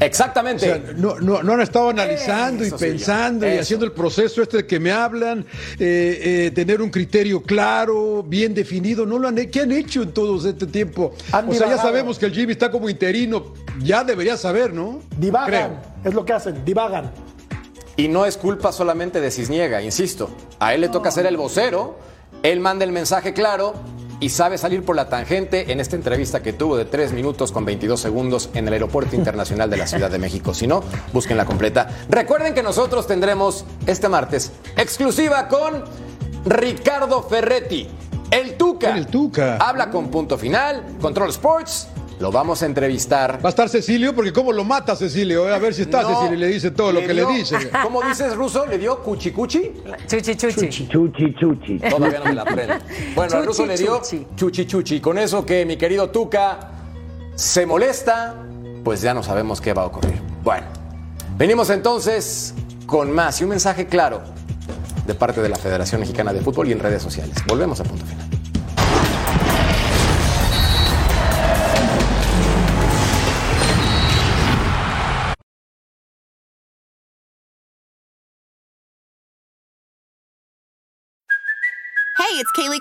[0.00, 0.64] O Exactamente.
[0.64, 4.66] sea, no, no, no han estado analizando y pensando y haciendo el proceso este de
[4.66, 5.44] que me hablan,
[5.78, 9.04] eh, eh, tener un criterio claro, bien definido.
[9.04, 11.14] No lo han, ¿Qué han hecho en todo este tiempo?
[11.32, 13.54] Han o sea, ya sabemos que el Jimmy está como interino.
[13.80, 15.00] Ya debería saber, ¿no?
[15.16, 15.48] Divagan.
[15.48, 15.80] Creo.
[16.04, 17.10] Es lo que hacen, divagan.
[17.96, 20.30] Y no es culpa solamente de Cisniega, insisto.
[20.60, 21.98] A él le toca ser el vocero,
[22.44, 23.74] él manda el mensaje claro
[24.20, 27.64] y sabe salir por la tangente en esta entrevista que tuvo de 3 minutos con
[27.64, 30.54] 22 segundos en el Aeropuerto Internacional de la Ciudad de México.
[30.54, 31.88] Si no, busquen la completa.
[32.08, 35.84] Recuerden que nosotros tendremos este martes exclusiva con
[36.44, 37.88] Ricardo Ferretti,
[38.30, 38.96] el Tuca.
[38.96, 39.56] El Tuca.
[39.56, 41.88] Habla con punto final, Control Sports.
[42.20, 43.38] Lo vamos a entrevistar.
[43.44, 45.48] Va a estar Cecilio, porque cómo lo mata Cecilio.
[45.48, 47.36] Eh, A ver si está No, Cecilio y le dice todo lo que dio- le
[47.38, 47.56] dice.
[47.82, 48.66] ¿Cómo dices, Ruso?
[48.66, 49.72] ¿Le dio cuchi cuchi?
[50.08, 50.68] Chuchi, chuchi.
[50.88, 51.78] Chuchi, chuchi.
[51.78, 52.74] Todavía no me la aprendo.
[53.14, 54.26] Bueno, al Chuchi, ruso le dio chuchi.
[54.34, 55.00] chuchi chuchi.
[55.00, 56.58] Con eso que mi querido Tuca
[57.36, 58.34] se molesta,
[58.82, 60.20] pues ya no sabemos qué va a ocurrir.
[60.42, 60.66] Bueno,
[61.36, 62.52] venimos entonces
[62.86, 64.22] con más y un mensaje claro.
[65.06, 67.34] de parte de la Federación Mexicana de Fútbol y en redes sociales.
[67.46, 68.27] Volvemos a punto final.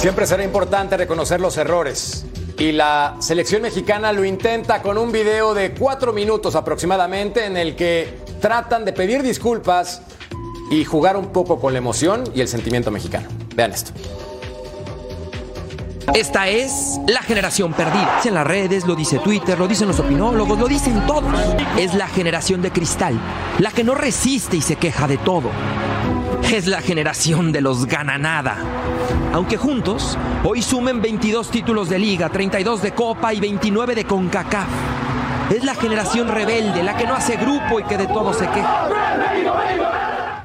[0.00, 2.24] Siempre será importante reconocer los errores.
[2.58, 7.76] Y la selección mexicana lo intenta con un video de cuatro minutos aproximadamente en el
[7.76, 10.00] que tratan de pedir disculpas
[10.70, 13.28] y jugar un poco con la emoción y el sentimiento mexicano.
[13.54, 13.92] Vean esto.
[16.14, 18.22] Esta es la generación perdida.
[18.24, 21.30] En las redes, lo dice Twitter, lo dicen los opinólogos, lo dicen todos.
[21.78, 23.20] Es la generación de cristal,
[23.58, 25.50] la que no resiste y se queja de todo.
[26.44, 28.56] Es la generación de los gana nada.
[29.32, 34.68] Aunque juntos, hoy sumen 22 títulos de liga, 32 de copa y 29 de CONCACAF.
[35.50, 40.44] Es la generación rebelde, la que no hace grupo y que de todo se queja.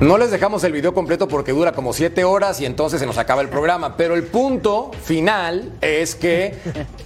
[0.00, 3.16] No les dejamos el video completo porque dura como siete horas y entonces se nos
[3.16, 3.96] acaba el programa.
[3.96, 6.58] Pero el punto final es que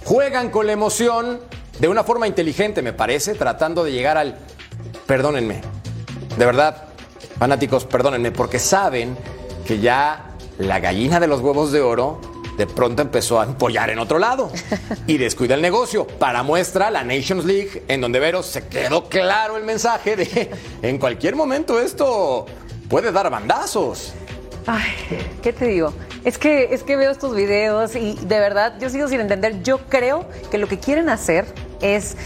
[0.03, 1.39] juegan con la emoción
[1.79, 4.37] de una forma inteligente, me parece, tratando de llegar al...
[5.05, 5.61] Perdónenme,
[6.37, 6.88] de verdad,
[7.39, 9.17] fanáticos, perdónenme, porque saben
[9.65, 12.19] que ya la gallina de los huevos de oro
[12.57, 14.51] de pronto empezó a empollar en otro lado
[15.07, 16.05] y descuida el negocio.
[16.05, 20.97] Para muestra la Nations League, en donde Veros se quedó claro el mensaje de en
[20.97, 22.45] cualquier momento esto
[22.89, 24.13] puede dar bandazos.
[24.67, 24.91] Ay,
[25.41, 25.93] ¿qué te digo?
[26.25, 29.63] Es que, es que veo estos videos y de verdad yo sigo sin entender.
[29.63, 31.45] Yo creo que lo que quieren hacer
[31.79, 32.17] es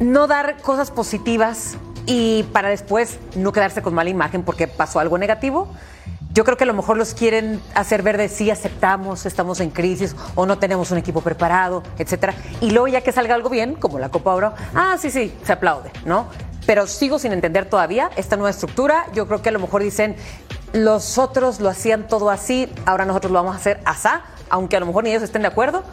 [0.00, 5.18] no dar cosas positivas y para después no quedarse con mala imagen porque pasó algo
[5.18, 5.68] negativo.
[6.32, 9.70] Yo creo que a lo mejor los quieren hacer ver de sí aceptamos, estamos en
[9.70, 12.34] crisis o no tenemos un equipo preparado, etcétera.
[12.60, 15.52] Y luego ya que salga algo bien, como la Copa Oro, ah, sí, sí, se
[15.54, 16.26] aplaude, ¿no?
[16.66, 19.06] Pero sigo sin entender todavía esta nueva estructura.
[19.14, 20.14] Yo creo que a lo mejor dicen,
[20.74, 24.80] los otros lo hacían todo así, ahora nosotros lo vamos a hacer asá, aunque a
[24.80, 25.84] lo mejor ni ellos estén de acuerdo.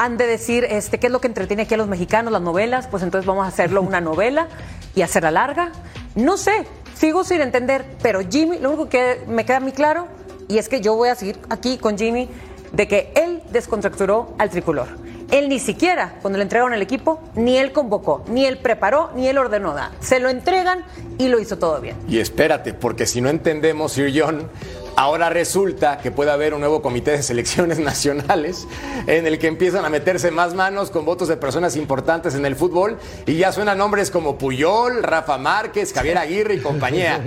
[0.00, 2.86] Han de decir, este, ¿qué es lo que entretiene aquí a los mexicanos, las novelas?
[2.86, 4.46] Pues entonces vamos a hacerlo una novela
[4.94, 5.72] y hacerla larga.
[6.14, 10.06] No sé, sigo sin entender, pero Jimmy, lo único que me queda muy claro,
[10.46, 12.28] y es que yo voy a seguir aquí con Jimmy,
[12.70, 14.86] de que él descontracturó al tricolor.
[15.32, 19.26] Él ni siquiera, cuando le entregaron el equipo, ni él convocó, ni él preparó, ni
[19.26, 19.90] él ordenó nada.
[19.98, 20.84] Se lo entregan
[21.18, 21.96] y lo hizo todo bien.
[22.08, 24.48] Y espérate, porque si no entendemos, Sir John,
[24.96, 28.66] ahora resulta que puede haber un nuevo comité de selecciones nacionales
[29.06, 32.56] en el que empiezan a meterse más manos con votos de personas importantes en el
[32.56, 37.22] fútbol y ya suenan nombres como Puyol, Rafa Márquez, Javier Aguirre y compañía.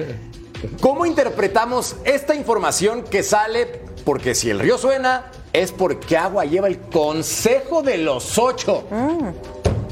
[0.80, 3.82] ¿Cómo interpretamos esta información que sale?
[4.06, 8.84] Porque si el río suena, es porque agua lleva el consejo de los ocho.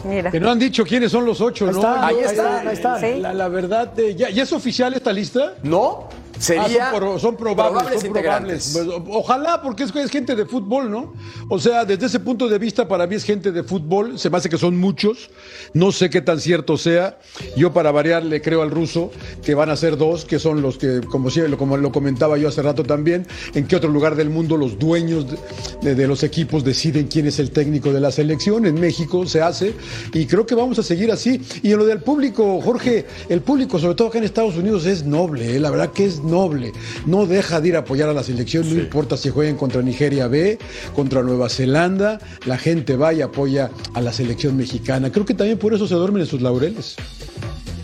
[0.04, 0.32] Mira.
[0.32, 1.78] Que no han dicho quiénes son los ocho, Ahí ¿no?
[1.80, 2.32] está, Ahí ahí está.
[2.32, 3.00] está, ahí está.
[3.00, 3.20] Sí.
[3.20, 5.56] La, la verdad, eh, ¿ya, ya es oficial esta lista?
[5.64, 6.08] ¿No?
[6.40, 8.72] Sería Ah, son, pro- son probables, son probables.
[8.74, 11.14] Pues, ojalá, porque es, es gente de fútbol, ¿no?
[11.50, 14.18] O sea, desde ese punto de vista, para mí es gente de fútbol.
[14.18, 15.30] Se me hace que son muchos.
[15.74, 17.20] No sé qué tan cierto sea.
[17.58, 19.12] Yo, para variar, le creo al ruso
[19.44, 22.48] que van a ser dos, que son los que, como, siempre, como lo comentaba yo
[22.48, 25.38] hace rato también, en qué otro lugar del mundo los dueños de,
[25.82, 28.66] de- de los equipos deciden quién es el técnico de la selección.
[28.66, 29.74] En México se hace.
[30.14, 31.42] Y creo que vamos a seguir así.
[31.64, 35.04] Y en lo del público, Jorge, el público, sobre todo acá en Estados Unidos, es
[35.04, 35.56] noble.
[35.56, 35.60] ¿eh?
[35.60, 36.72] La verdad que es noble.
[37.06, 40.28] No deja de ir a apoyar a la selección, no importa si jueguen contra Nigeria
[40.28, 40.58] B,
[40.96, 45.12] contra Nueva Zelanda, la gente va y apoya a la selección mexicana.
[45.12, 46.96] Creo que también por eso se duermen en sus laureles.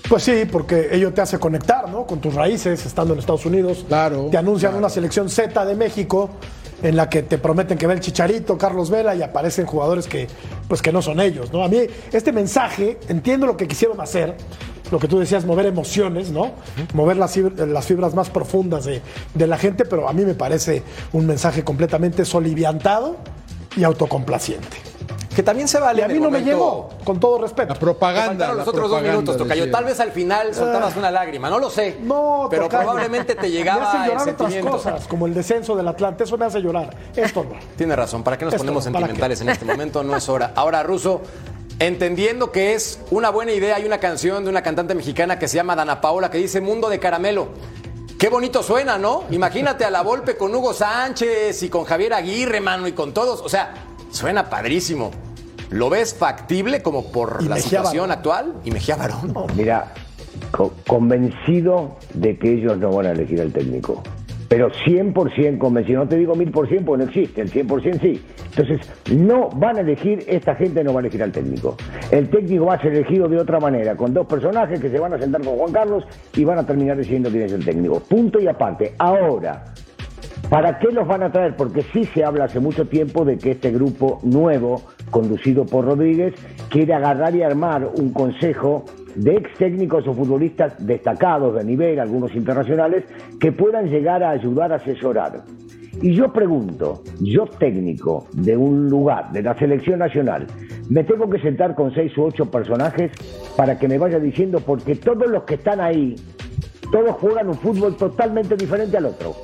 [0.07, 2.05] Pues sí, porque ello te hace conectar, ¿no?
[2.05, 3.85] Con tus raíces, estando en Estados Unidos.
[3.87, 4.85] Claro, Te anuncian claro.
[4.85, 6.29] una selección Z de México
[6.83, 10.27] en la que te prometen que ve el Chicharito, Carlos Vela y aparecen jugadores que,
[10.67, 11.63] pues que no son ellos, ¿no?
[11.63, 11.77] A mí
[12.11, 14.35] este mensaje, entiendo lo que quisieron hacer,
[14.91, 16.51] lo que tú decías, mover emociones, ¿no?
[16.93, 19.01] Mover las, las fibras más profundas de,
[19.33, 23.17] de la gente, pero a mí me parece un mensaje completamente soliviantado
[23.75, 24.77] y autocomplaciente.
[25.35, 26.01] Que también se vale.
[26.01, 27.73] Y a mí no me llegó, con todo respeto.
[27.73, 28.47] La propaganda.
[28.53, 29.69] los la otros dos minutos, Tocayo.
[29.69, 31.97] Tal vez al final soltabas una lágrima, no lo sé.
[32.01, 32.83] No, pero tocayo.
[32.83, 36.23] probablemente te Me llegaba hace el llorar otras cosas, como el descenso del Atlante.
[36.23, 36.95] Eso me hace llorar.
[37.13, 37.55] Esto no.
[37.75, 39.43] Tienes razón, ¿para qué nos Esto, ponemos ¿para sentimentales qué?
[39.43, 40.03] en este momento?
[40.05, 40.53] No es hora.
[40.55, 41.21] Ahora, Ruso,
[41.79, 45.55] entendiendo que es una buena idea, hay una canción de una cantante mexicana que se
[45.57, 47.49] llama Dana Paola que dice Mundo de Caramelo.
[48.17, 49.23] Qué bonito suena, ¿no?
[49.29, 53.41] Imagínate a la Volpe con Hugo Sánchez y con Javier Aguirre, mano, y con todos.
[53.41, 53.73] O sea,
[54.09, 55.11] suena padrísimo.
[55.69, 58.11] ¿Lo ves factible como por Y la situación Barón.
[58.11, 58.53] actual?
[58.63, 59.33] Y Mejía Barón.
[59.55, 59.93] Mira,
[60.51, 64.01] co- convencido de que ellos no van a elegir al técnico.
[64.47, 66.03] Pero 100% convencido.
[66.03, 68.21] No te digo 1000% porque no existe, el 100% sí.
[68.55, 68.79] Entonces,
[69.11, 71.75] no van a elegir, esta gente no va a elegir al técnico.
[72.11, 75.13] El técnico va a ser elegido de otra manera, con dos personajes que se van
[75.13, 76.03] a sentar con Juan Carlos
[76.35, 77.99] y van a terminar diciendo quién es el técnico.
[77.99, 78.93] Punto y aparte.
[78.97, 79.63] Ahora,
[80.49, 81.55] ¿Para qué los van a traer?
[81.55, 86.35] Porque sí se habla hace mucho tiempo de que este grupo nuevo, conducido por Rodríguez,
[86.69, 92.35] quiere agarrar y armar un consejo de ex técnicos o futbolistas destacados de nivel, algunos
[92.35, 93.03] internacionales,
[93.39, 95.43] que puedan llegar a ayudar a asesorar.
[96.01, 100.45] Y yo pregunto, yo técnico de un lugar, de la selección nacional,
[100.89, 103.11] me tengo que sentar con seis u ocho personajes
[103.55, 106.15] para que me vaya diciendo, porque todos los que están ahí,
[106.91, 109.35] todos juegan un fútbol totalmente diferente al otro.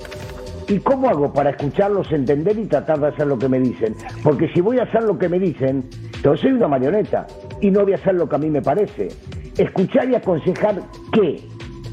[0.67, 3.95] ¿Y cómo hago para escucharlos, entender y tratar de hacer lo que me dicen?
[4.23, 5.84] Porque si voy a hacer lo que me dicen,
[6.15, 7.27] entonces soy una marioneta
[7.60, 9.10] y no voy a hacer lo que a mí me parece.
[9.57, 11.41] Escuchar y aconsejar qué,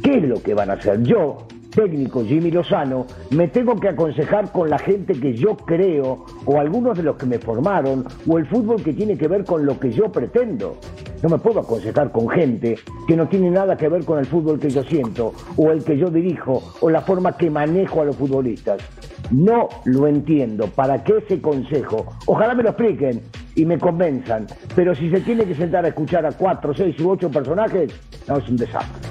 [0.03, 1.03] qué es lo que van a hacer.
[1.03, 1.39] Yo,
[1.75, 6.97] técnico Jimmy Lozano, me tengo que aconsejar con la gente que yo creo, o algunos
[6.97, 9.91] de los que me formaron, o el fútbol que tiene que ver con lo que
[9.91, 10.77] yo pretendo.
[11.23, 14.59] No me puedo aconsejar con gente que no tiene nada que ver con el fútbol
[14.59, 18.17] que yo siento, o el que yo dirijo, o la forma que manejo a los
[18.17, 18.81] futbolistas.
[19.31, 20.67] No lo entiendo.
[20.69, 22.07] ¿Para qué ese consejo?
[22.27, 23.23] Ojalá me lo expliquen
[23.55, 24.47] y me convenzan.
[24.75, 27.93] Pero si se tiene que sentar a escuchar a cuatro, seis u ocho personajes,
[28.27, 29.09] no, es un desastre.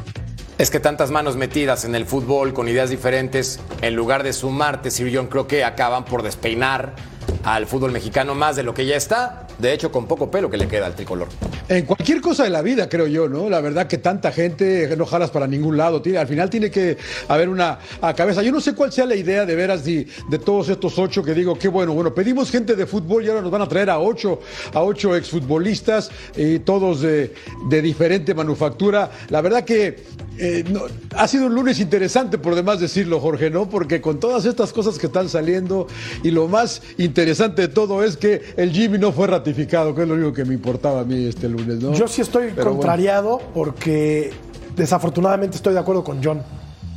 [0.57, 4.89] Es que tantas manos metidas en el fútbol con ideas diferentes, en lugar de sumarte,
[4.89, 6.95] Sir John, creo acaban por despeinar
[7.43, 9.46] al fútbol mexicano más de lo que ya está.
[9.59, 11.27] De hecho, con poco pelo que le queda al tricolor.
[11.67, 13.49] En cualquier cosa de la vida, creo yo, ¿no?
[13.49, 16.01] La verdad que tanta gente no jalas para ningún lado.
[16.17, 17.79] Al final tiene que haber una
[18.15, 18.43] cabeza.
[18.43, 21.33] Yo no sé cuál sea la idea de veras de, de todos estos ocho que
[21.33, 23.99] digo, qué bueno, bueno, pedimos gente de fútbol y ahora nos van a traer a
[23.99, 24.39] ocho,
[24.73, 27.33] a ocho exfutbolistas y todos de,
[27.81, 29.11] diferente manufactura.
[29.29, 30.03] La verdad que
[30.39, 30.63] eh,
[31.15, 33.69] ha sido un lunes interesante, por demás decirlo, Jorge, ¿no?
[33.69, 35.87] Porque con todas estas cosas que están saliendo
[36.23, 40.07] y lo más interesante de todo es que el Jimmy no fue ratificado, que es
[40.07, 41.93] lo único que me importaba a mí este lunes, ¿no?
[41.93, 42.71] Yo sí estoy Pero bueno.
[42.79, 44.31] contrariado porque
[44.75, 46.41] desafortunadamente estoy de acuerdo con John.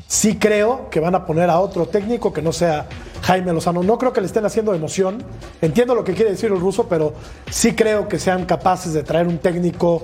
[0.09, 2.89] Sí creo que van a poner a otro técnico que no sea
[3.23, 3.85] Jaime Lozano.
[3.85, 5.23] No creo que le estén haciendo emoción.
[5.61, 7.15] Entiendo lo que quiere decir el ruso, pero
[7.49, 10.03] sí creo que sean capaces de traer un técnico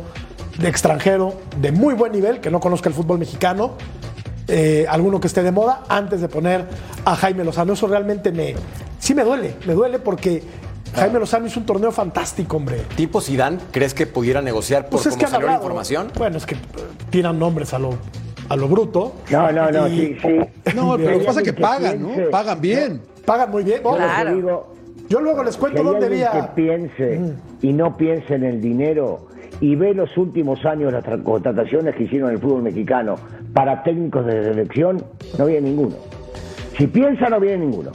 [0.59, 3.72] de extranjero de muy buen nivel, que no conozca el fútbol mexicano,
[4.46, 6.64] eh, alguno que esté de moda, antes de poner
[7.04, 7.72] a Jaime Lozano.
[7.72, 8.54] Eso realmente me,
[9.00, 10.44] sí me duele, me duele porque
[10.96, 12.82] Jaime Lozano hizo un torneo fantástico, hombre.
[12.96, 16.09] ¿Tipo Zidane crees que pudiera negociar por Pues es cómo que han salió la información?
[16.16, 16.59] Bueno, es que eh,
[17.11, 17.90] tiran nombres a lo,
[18.48, 19.14] a lo bruto.
[19.30, 20.72] No, no, no, Y- sí, sí.
[20.74, 22.09] No, pero lo que pasa es que que pagan, ¿no?
[22.09, 23.02] piense- Pagan bien.
[23.24, 23.78] Pagan muy bien.
[23.82, 24.35] Que Claro.
[24.35, 24.72] digo,
[25.09, 26.46] Yo luego les Si cuento hay dónde alguien había.
[26.46, 27.20] que piense
[27.62, 29.28] y no piense en el dinero
[29.61, 33.14] y ve los últimos años las tra- contrataciones que hicieron en el fútbol mexicano
[33.54, 35.04] para técnicos de selección,
[35.38, 35.94] no viene ninguno.
[36.76, 37.90] Si piensa, no viene ninguno.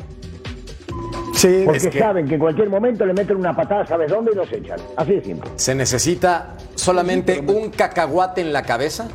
[1.33, 4.31] Sí, Porque Es que- saben que en cualquier momento le meten una patada, ¿sabes dónde?
[4.33, 4.79] Y los echan.
[4.95, 5.49] Así de simple.
[5.55, 9.07] ¿Se necesita solamente un cacahuate en la cabeza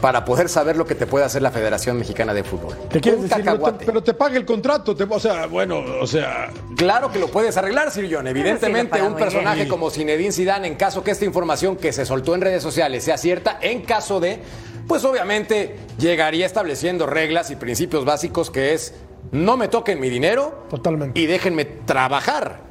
[0.00, 2.76] para poder saber lo que te puede hacer la Federación Mexicana de Fútbol?
[2.90, 3.84] ¿Te quieres un decir, cacahuate.
[3.86, 7.56] Pero te paga el contrato, te- o sea, bueno, o sea, Claro que lo puedes
[7.56, 8.26] arreglar, Sir John.
[8.28, 9.68] Evidentemente, un personaje bien.
[9.68, 13.16] como Zinedine Zidane, en caso que esta información que se soltó en redes sociales sea
[13.18, 14.38] cierta, en caso de,
[14.86, 18.94] pues obviamente llegaría estableciendo reglas y principios básicos que es
[19.32, 21.18] no me toquen mi dinero Totalmente.
[21.20, 22.62] y déjenme trabajar.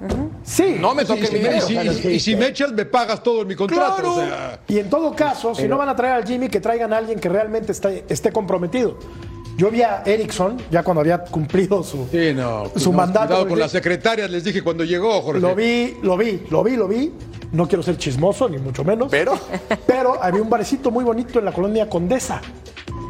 [0.43, 0.77] sí.
[0.79, 1.65] No me y, toquen si- mi y dinero.
[1.67, 3.95] si, y si- y si me echas, me pagas todo en mi contrato.
[3.95, 4.11] Claro.
[4.13, 6.93] O sea, Y en todo caso, si no van a traer al Jimmy, que traigan
[6.93, 8.97] a alguien que realmente esté, esté comprometido.
[9.57, 12.65] Yo vi a Erickson, ya cuando había cumplido su, sí, no.
[12.75, 13.27] su no, mandato.
[13.29, 15.41] Cuidado con las secretarias, les dije cuando llegó, Jorge.
[15.41, 17.11] Lo vi, lo vi, lo vi, lo vi.
[17.53, 19.07] No quiero ser chismoso, ni mucho menos.
[19.09, 19.39] Pero
[19.87, 22.39] Pero había un barecito muy bonito en la colonia Condesa.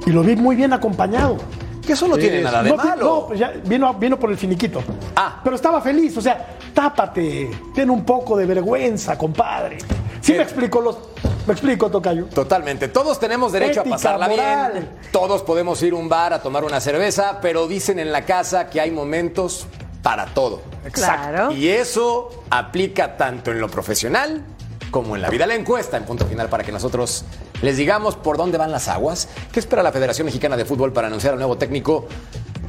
[0.06, 1.38] Y lo vi muy bien acompañado.
[1.88, 3.04] Que eso no tiene nada de no, malo.
[3.06, 4.84] no, pues ya vino, vino por el finiquito.
[5.16, 5.40] Ah.
[5.44, 9.78] Pero estaba feliz, o sea, tápate, ten un poco de vergüenza, compadre.
[10.22, 10.38] Sí Eh.
[10.38, 10.98] me explico los.
[11.48, 12.26] Me explico, Tocayo.
[12.26, 12.90] Totalmente.
[12.90, 14.72] Todos tenemos derecho Ética, a pasarla moral.
[14.74, 14.90] bien.
[15.14, 18.68] Todos podemos ir a un bar a tomar una cerveza, pero dicen en la casa
[18.70, 19.66] que hay momentos
[20.04, 20.62] para todo.
[20.92, 21.52] Claro.
[21.54, 24.44] Y eso aplica tanto en lo profesional
[24.92, 25.46] como en la vida.
[25.48, 27.24] La encuesta en punto final para que nosotros
[27.62, 29.30] les digamos por dónde van las aguas.
[29.52, 32.08] ¿Qué espera la Federación Mexicana de Fútbol para anunciar al nuevo técnico?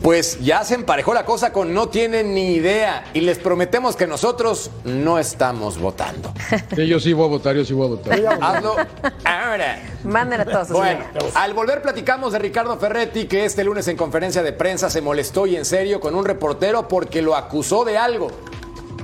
[0.03, 4.07] Pues ya se emparejó la cosa con no tienen ni idea y les prometemos que
[4.07, 6.33] nosotros no estamos votando.
[6.77, 8.39] Sí, yo sí voy a votar, yo sí voy a votar.
[8.41, 8.77] Hazlo
[9.25, 9.83] ahora.
[10.05, 10.69] Manden a todos.
[10.69, 11.01] Bueno,
[11.35, 15.47] al volver platicamos de Ricardo Ferretti, que este lunes en conferencia de prensa se molestó
[15.47, 18.31] y en serio con un reportero porque lo acusó de algo.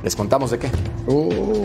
[0.04, 0.70] Les contamos de qué.
[1.08, 1.64] Oh.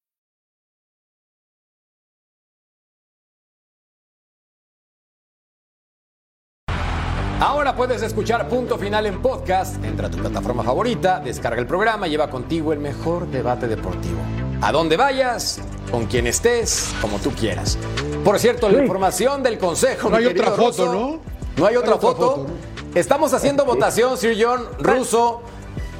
[7.41, 9.83] Ahora puedes escuchar Punto Final en podcast.
[9.83, 14.19] Entra a tu plataforma favorita, descarga el programa y lleva contigo el mejor debate deportivo.
[14.61, 17.79] A donde vayas, con quien estés, como tú quieras.
[18.23, 20.11] Por cierto, la información del consejo.
[20.11, 20.93] No hay otra foto.
[20.93, 21.19] ¿no?
[21.57, 22.31] No hay otra otra foto.
[22.35, 22.47] foto,
[22.93, 25.41] Estamos haciendo votación, Sir John Russo,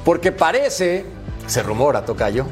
[0.04, 1.06] porque parece,
[1.48, 2.46] se rumora, Tocayo,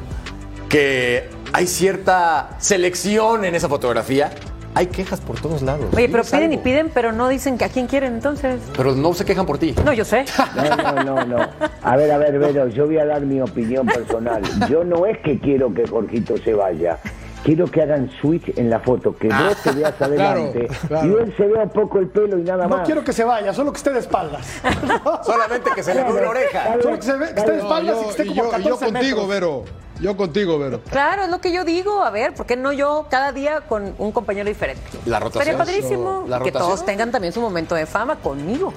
[0.69, 4.33] que hay cierta selección en esa fotografía.
[4.75, 5.87] Hay quejas por todos lados.
[5.97, 8.61] Oye, pero piden y piden, pero no dicen que a quién quieren entonces.
[8.77, 9.75] Pero no se quejan por ti.
[9.85, 10.25] No, yo sé.
[10.55, 11.49] No, no, no, no.
[11.83, 14.43] A ver, a ver, Vero, yo voy a dar mi opinión personal.
[14.69, 16.99] Yo no es que quiero que Jorgito se vaya.
[17.45, 21.09] Quiero que hagan switch en la foto, que vos te veas adelante claro.
[21.09, 22.87] y él se vea un poco el pelo y nada No más.
[22.87, 24.47] quiero que se vaya, solo que esté de espaldas.
[25.25, 26.77] Solamente que se le ve una oreja.
[26.83, 28.43] Solo que, se ve, que esté de No, espaldas y yo, que esté y como
[28.43, 29.29] yo- y 14 yo contigo, metros.
[29.29, 29.65] Vero.
[30.01, 30.81] Yo contigo, Vero.
[30.91, 32.03] Claro, es lo que yo digo.
[32.03, 34.83] A ver, ¿por qué no yo cada día con un compañero diferente?
[35.05, 35.45] La rotación.
[35.45, 38.73] Sería padrísimo La que todos tengan también su momento de fama conmigo.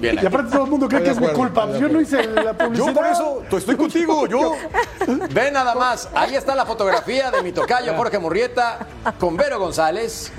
[0.00, 1.68] Bien, Y aparte todo el mundo cree que es mi culpa.
[1.78, 2.86] Yo no hice la publicidad.
[2.86, 4.54] Yo por eso estoy contigo, yo.
[5.30, 8.78] Ve nada más, ahí está la fotografía de mi tocayo Jorge Murrieta
[9.18, 10.32] con Vero González.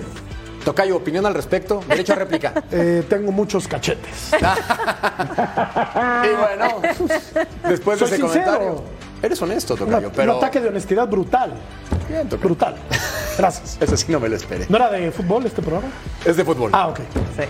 [0.64, 2.54] Tocayo, opinión al respecto, derecho a réplica.
[2.72, 4.32] Eh, tengo muchos cachetes.
[5.98, 6.82] Y bueno,
[7.68, 8.46] después de ese sincero.
[8.46, 8.84] comentario,
[9.22, 11.54] eres honesto, Tocayo, pero un ataque de honestidad brutal.
[12.10, 12.48] Bien, Tocayo.
[12.50, 12.76] Brutal.
[13.38, 13.78] Gracias.
[13.80, 14.66] Ese sí no me lo esperé.
[14.70, 15.88] ¿No era de fútbol este programa?
[16.26, 16.72] Es de fútbol.
[16.74, 17.00] Ah, ok.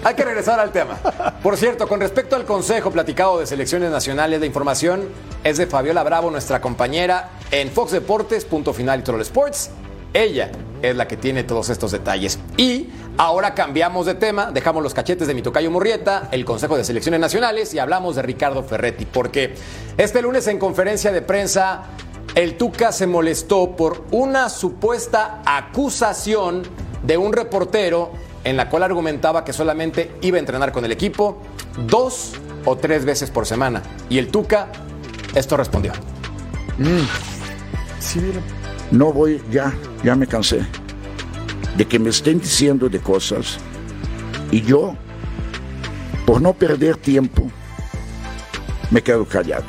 [0.04, 0.98] Hay que regresar al tema.
[1.42, 5.08] Por cierto, con respecto al consejo platicado de selecciones nacionales, la información
[5.44, 9.70] es de Fabiola Bravo, nuestra compañera en Fox Deportes, punto final y Troll Sports.
[10.14, 12.40] Ella es la que tiene todos estos detalles.
[12.56, 16.84] Y ahora cambiamos de tema, dejamos los cachetes de mi tocayo Murrieta, el Consejo de
[16.84, 19.56] Selecciones Nacionales y hablamos de Ricardo Ferretti, porque
[19.98, 21.84] este lunes en conferencia de prensa
[22.36, 26.64] el Tuca se molestó por una supuesta acusación
[27.04, 28.12] de un reportero
[28.44, 31.38] en la cual argumentaba que solamente iba a entrenar con el equipo
[31.88, 32.34] dos
[32.66, 33.82] o tres veces por semana.
[34.10, 34.70] Y el Tuca
[35.36, 35.94] esto respondió.
[38.00, 38.42] Sí, mira.
[38.92, 39.74] No voy, ya,
[40.04, 40.66] ya me cansé
[41.76, 43.60] de que me estén diciendo de cosas
[44.50, 44.96] y yo,
[46.26, 47.52] por no perder tiempo,
[48.90, 49.66] me quedo callado.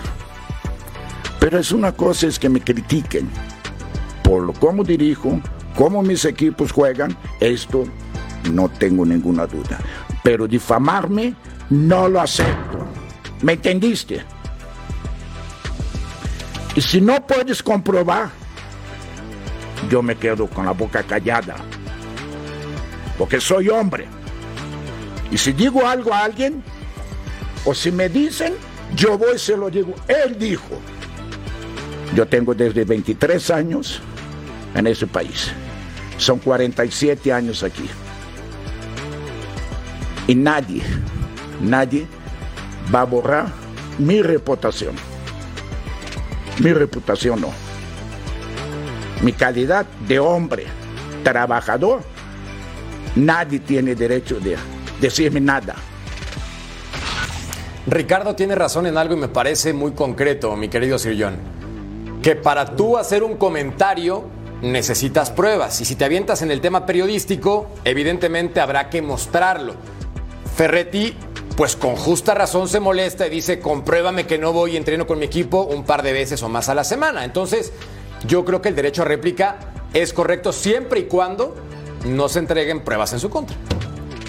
[1.41, 3.29] Pero es una cosa es que me critiquen
[4.23, 5.41] por lo cómo dirijo,
[5.75, 7.85] cómo mis equipos juegan, esto
[8.53, 9.79] no tengo ninguna duda.
[10.23, 11.35] Pero difamarme
[11.71, 12.87] no lo acepto.
[13.41, 14.23] ¿Me entendiste?
[16.75, 18.31] Y si no puedes comprobar,
[19.89, 21.57] yo me quedo con la boca callada.
[23.17, 24.07] Porque soy hombre.
[25.31, 26.63] Y si digo algo a alguien,
[27.65, 28.55] o si me dicen,
[28.95, 29.95] yo voy y se lo digo.
[30.07, 30.81] Él dijo.
[32.15, 34.01] Yo tengo desde 23 años
[34.75, 35.51] en ese país.
[36.17, 37.89] Son 47 años aquí.
[40.27, 40.83] Y nadie,
[41.61, 42.07] nadie
[42.93, 43.47] va a borrar
[43.99, 44.95] mi reputación.
[46.59, 47.51] Mi reputación no.
[49.23, 50.67] Mi calidad de hombre,
[51.23, 52.03] trabajador,
[53.17, 54.57] nadie tiene derecho de
[55.01, 55.75] decirme nada.
[57.87, 61.58] Ricardo tiene razón en algo y me parece muy concreto, mi querido Sir John.
[62.23, 64.25] Que para tú hacer un comentario
[64.63, 65.81] necesitas pruebas.
[65.81, 69.75] Y si te avientas en el tema periodístico, evidentemente habrá que mostrarlo.
[70.57, 71.15] Ferretti,
[71.57, 75.19] pues con justa razón se molesta y dice, compruébame que no voy y entreno con
[75.19, 77.25] mi equipo un par de veces o más a la semana.
[77.25, 77.73] Entonces,
[78.27, 79.59] yo creo que el derecho a réplica
[79.95, 81.55] es correcto siempre y cuando
[82.05, 83.57] no se entreguen pruebas en su contra.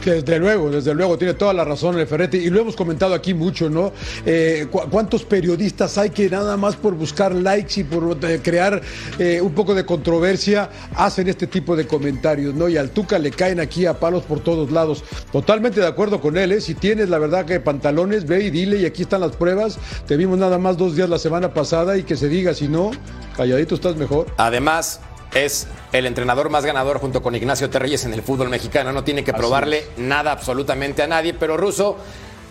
[0.10, 2.38] Desde luego, desde luego, tiene toda la razón el Ferretti.
[2.38, 3.92] Y lo hemos comentado aquí mucho, ¿no?
[4.26, 8.82] Eh, cu- ¿Cuántos periodistas hay que nada más por buscar likes y por eh, crear
[9.20, 12.68] eh, un poco de controversia hacen este tipo de comentarios, ¿no?
[12.70, 15.04] Y al Tuca le caen aquí a palos por todos lados.
[15.32, 16.62] Totalmente de acuerdo con él, ¿eh?
[16.62, 19.78] Si tienes la verdad que pantalones, ve y dile, y aquí están las pruebas.
[20.08, 22.92] Te vimos nada más dos días la semana pasada y que se diga, si no,
[23.38, 24.26] calladito estás mejor.
[24.38, 25.02] Además,
[25.34, 28.92] es el entrenador más ganador junto con Ignacio Terreyes en el fútbol mexicano.
[28.92, 31.34] No tiene que probarle nada absolutamente a nadie.
[31.34, 31.98] Pero Russo,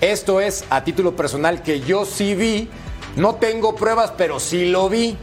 [0.00, 2.68] esto es a título personal que yo sí vi.
[3.16, 5.16] No tengo pruebas, pero sí lo vi.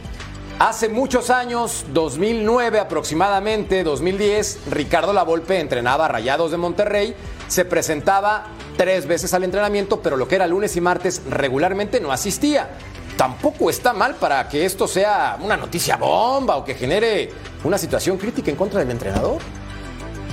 [0.58, 7.14] Hace muchos años, 2009 aproximadamente, 2010, Ricardo Lavolpe entrenaba a Rayados de Monterrey.
[7.48, 8.46] Se presentaba
[8.78, 12.70] tres veces al entrenamiento, pero lo que era lunes y martes regularmente no asistía
[13.16, 17.30] tampoco está mal para que esto sea una noticia bomba o que genere
[17.64, 19.38] una situación crítica en contra del entrenador.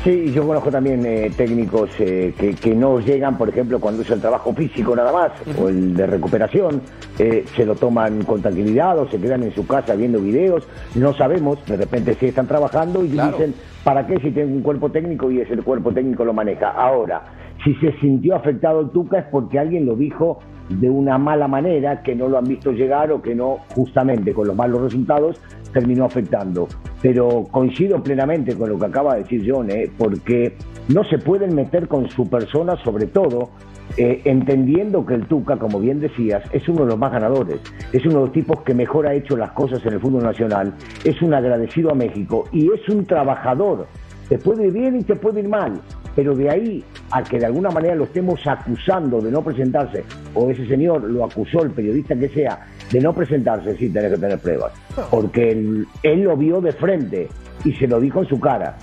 [0.04, 4.10] Sí, yo conozco también eh, técnicos eh, que, que no llegan, por ejemplo, cuando es
[4.10, 6.82] el trabajo físico nada más o el de recuperación,
[7.18, 10.68] eh, se lo toman con tranquilidad o se quedan en su casa viendo videos.
[10.96, 13.32] No sabemos, de repente si están trabajando y Claro.
[13.38, 13.56] dicen,
[13.86, 16.72] ¿para qué si tengo un cuerpo técnico y es el cuerpo técnico lo maneja?
[16.72, 17.24] Ahora,
[17.64, 22.02] si se sintió afectado el Tuca es porque alguien lo dijo de una mala manera,
[22.02, 25.40] que no lo han visto llegar o que no, justamente con los malos resultados,
[25.72, 26.68] terminó afectando.
[27.02, 29.92] Pero coincido plenamente con lo que acaba de decir John, ¿eh?
[29.98, 30.56] porque
[30.90, 33.50] no se pueden meter con su persona, sobre todo
[33.98, 37.60] eh, entendiendo que el Tuca, como bien decías, es uno de los más ganadores,
[37.92, 40.74] es uno de los tipos que mejor ha hecho las cosas en el fútbol nacional,
[41.04, 43.88] es un agradecido a México y es un trabajador.
[44.30, 45.80] Te puede ir bien y te puede ir mal,
[46.16, 50.04] pero de ahí a que de alguna manera lo estemos acusando de no presentarse,
[50.34, 54.18] o ese señor lo acusó, el periodista que sea, de no presentarse, sí, tiene que
[54.18, 54.74] tener pruebas,
[55.10, 57.30] porque él, él lo vio de frente
[57.64, 58.78] y se lo dijo en su cara.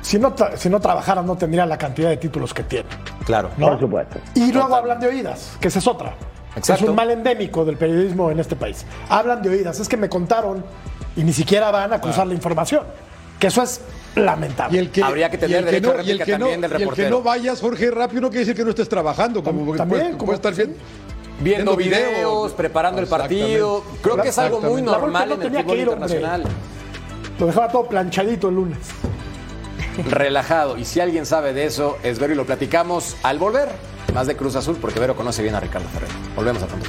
[0.00, 2.88] Si no, si no trabajara, no tendría la cantidad de títulos que tiene.
[3.24, 3.50] Claro.
[3.56, 3.68] ¿no?
[3.70, 4.18] Por supuesto.
[4.34, 6.14] Y luego hablan de oídas, que esa es otra.
[6.56, 6.84] Exacto.
[6.84, 8.86] Es un mal endémico del periodismo en este país.
[9.08, 9.80] Hablan de oídas.
[9.80, 10.64] Es que me contaron
[11.16, 12.84] y ni siquiera van a cruzar la información.
[13.38, 13.80] Que eso es
[14.16, 14.76] lamentable.
[14.76, 16.24] Y el que, Habría que y tener el que derecho a no, y el réplica
[16.24, 17.10] que no, también del y el que reportero.
[17.10, 20.54] no vayas, Jorge, rápido no quiere decir que no estés trabajando, como también, como- estar
[20.54, 20.74] viendo,
[21.40, 22.10] Viendo video.
[22.10, 23.82] videos, preparando el partido.
[24.02, 26.06] Creo que es algo muy normal no en el tenía fútbol que ir, hombre.
[26.06, 26.44] internacional.
[27.40, 28.78] Lo dejaba todo planchadito el lunes.
[30.10, 30.76] Relajado.
[30.78, 33.68] Y si alguien sabe de eso, es Vero y lo platicamos al volver.
[34.14, 36.08] Más de Cruz Azul, porque Vero conoce bien a Ricardo Ferrer.
[36.36, 36.88] Volvemos a pronto.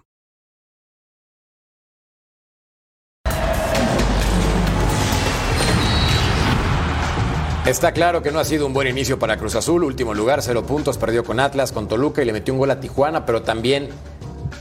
[7.65, 9.83] Está claro que no ha sido un buen inicio para Cruz Azul.
[9.83, 12.79] Último lugar, cero puntos, perdió con Atlas, con Toluca y le metió un gol a
[12.79, 13.89] Tijuana, pero también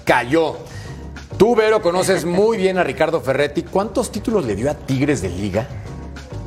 [0.05, 0.59] cayó.
[1.39, 3.63] Tú, Vero, conoces muy bien a Ricardo Ferretti.
[3.63, 5.67] ¿Cuántos títulos le dio a Tigres de Liga?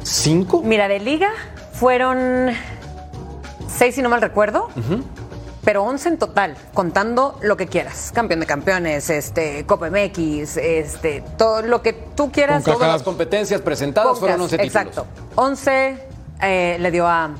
[0.04, 0.62] ¿Cinco?
[0.64, 1.32] Mira, de liga
[1.74, 2.52] fueron
[3.68, 4.70] seis, si no mal recuerdo.
[5.64, 8.12] Pero 11 en total, contando lo que quieras.
[8.14, 12.64] Campeón de campeones, este, Copa MX, este, todo lo que tú quieras.
[12.64, 14.76] Todas las competencias presentadas fueron 11 títulos.
[14.76, 15.08] Exacto.
[15.36, 17.32] 11 eh, le dio a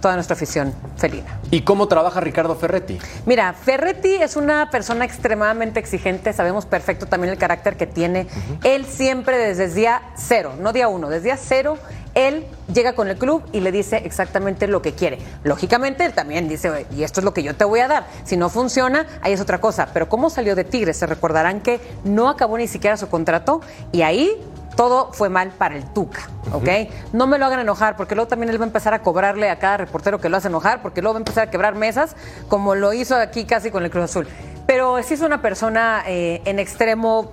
[0.00, 1.38] toda nuestra afición felina.
[1.50, 2.98] ¿Y cómo trabaja Ricardo Ferretti?
[3.26, 8.26] Mira, Ferretti es una persona extremadamente exigente, sabemos perfecto también el carácter que tiene.
[8.64, 11.78] Él siempre desde día cero, no día uno, desde día cero,
[12.14, 15.18] él llega con el club y le dice exactamente lo que quiere.
[15.44, 18.06] Lógicamente, él también dice, "Oye, y esto es lo que yo te voy a dar.
[18.24, 19.88] Si no funciona, ahí es otra cosa.
[19.92, 20.96] Pero ¿cómo salió de Tigres?
[20.96, 23.60] Se recordarán que no acabó ni siquiera su contrato
[23.92, 24.30] y ahí
[24.78, 26.68] todo fue mal para el Tuca, ¿ok?
[27.12, 29.58] No me lo hagan enojar, porque luego también él va a empezar a cobrarle a
[29.58, 32.14] cada reportero que lo hace enojar, porque luego va a empezar a quebrar mesas,
[32.46, 34.28] como lo hizo aquí casi con el Cruz Azul.
[34.68, 37.32] Pero sí es una persona eh, en extremo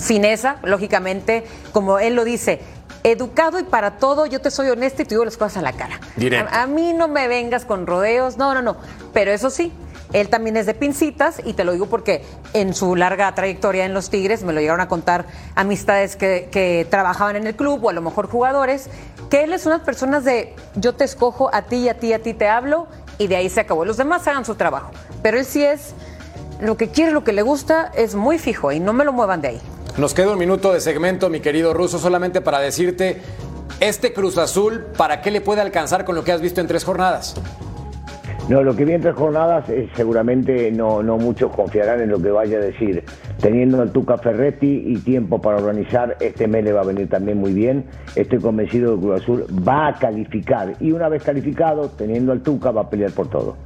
[0.00, 1.44] fineza, lógicamente,
[1.74, 2.62] como él lo dice,
[3.04, 5.74] educado y para todo, yo te soy honesto y te digo las cosas a la
[5.74, 6.00] cara.
[6.16, 6.50] Directo.
[6.54, 8.78] A, a mí no me vengas con rodeos, no, no, no.
[9.12, 9.74] Pero eso sí,
[10.12, 13.94] Él también es de pincitas y te lo digo porque en su larga trayectoria en
[13.94, 17.92] los Tigres me lo llegaron a contar amistades que, trabajaban en el club o a
[17.92, 18.88] lo mejor jugadores,
[19.30, 22.22] que él es unas personas de yo te escojo a ti y a ti a
[22.22, 22.86] ti te hablo
[23.18, 23.84] y de ahí se acabó.
[23.84, 24.90] Los demás hagan su trabajo.
[25.22, 25.94] Pero él sí es
[26.60, 29.40] lo que quiere, lo que le gusta, es muy fijo y no me lo muevan
[29.40, 29.60] de ahí.
[29.96, 33.20] Nos queda un minuto de segmento, mi querido Ruso, solamente para decirte,
[33.80, 36.84] este Cruz Azul, ¿para qué le puede alcanzar con lo que has visto en tres
[36.84, 37.34] jornadas?
[38.48, 42.22] No, lo que vi en tres jornadas eh, seguramente no, no muchos confiarán en lo
[42.22, 43.02] que vaya a decir.
[43.40, 47.38] Teniendo al Tuca Ferretti y tiempo para organizar, este mes le va a venir también
[47.38, 47.86] muy bien.
[48.14, 52.40] Estoy convencido de que Cruz Azul va a calificar y una vez calificado, teniendo al
[52.40, 53.56] Tuca, va a pelear por todo.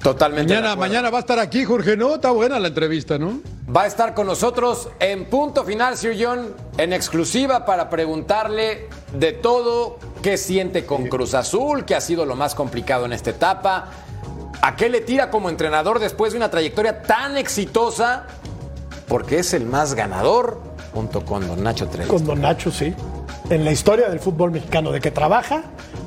[0.00, 0.54] Totalmente.
[0.54, 2.14] Mañana, mañana va a estar aquí, Jorge, ¿no?
[2.14, 3.40] Está buena la entrevista, ¿no?
[3.74, 9.32] Va a estar con nosotros en punto final, Sir John, en exclusiva para preguntarle de
[9.32, 13.90] todo qué siente con Cruz Azul, qué ha sido lo más complicado en esta etapa,
[14.62, 18.24] a qué le tira como entrenador después de una trayectoria tan exitosa,
[19.08, 20.60] porque es el más ganador
[20.92, 22.08] junto con Don Nacho Treyes.
[22.08, 22.94] Con Don Nacho, sí.
[23.48, 25.62] En la historia del fútbol mexicano, de que trabaja,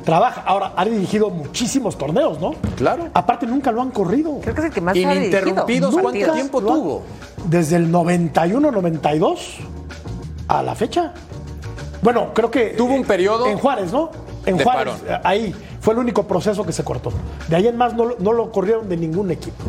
[0.06, 0.43] trabaja.
[0.45, 2.56] Ahora, ha dirigido muchísimos torneos, ¿no?
[2.78, 3.10] Claro.
[3.14, 4.39] Aparte, nunca lo han corrido.
[4.41, 7.04] Creo que es el que más Ininterrumpidos, ha ¿cuánto tiempo tuvo?
[7.45, 9.38] Desde el 91-92
[10.47, 11.14] a la fecha.
[12.01, 12.68] Bueno, creo que.
[12.78, 14.12] Tuvo un periodo En Juárez, ¿no?
[14.45, 14.93] En Juárez.
[14.95, 15.22] parón.
[15.24, 17.11] Ahí fue el único proceso que se cortó.
[17.49, 19.63] De ahí en más no, lo- no lo corrieron de ningún equipo.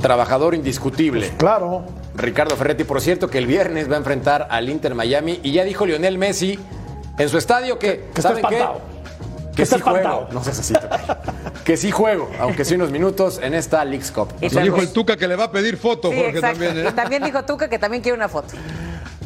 [0.00, 1.30] Trabajador indiscutible.
[1.38, 1.84] Claro.
[2.16, 5.64] Ricardo Ferretti, por cierto, que el viernes va a enfrentar al Inter Miami y ya
[5.64, 6.58] dijo Lionel Messi
[7.16, 8.80] en su estadio que, Que está espantado.
[9.54, 9.98] Que está sí juego.
[9.98, 10.28] espantado.
[10.32, 11.16] No seas así, tocayo.
[11.64, 14.28] que sí juego, aunque sí unos minutos en esta Leagues Cup.
[14.40, 16.86] Y Lo dijo el Tuca que le va a pedir foto, Sí, Jorge, también, ¿eh?
[16.88, 18.54] Y también dijo Tuca que también quiere una foto.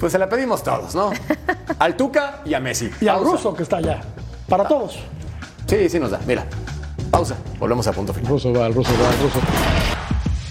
[0.01, 1.13] Pues se la pedimos todos, ¿no?
[1.79, 2.91] Al Tuca y a Messi.
[3.01, 4.01] Y al ruso que está allá.
[4.49, 4.99] Para todos.
[5.73, 6.21] Sí, sí nos da.
[6.27, 6.45] Mira.
[7.11, 7.35] Pausa.
[7.59, 8.31] Volvemos a punto final.
[8.31, 9.41] Ruso va, ruso va, ruso.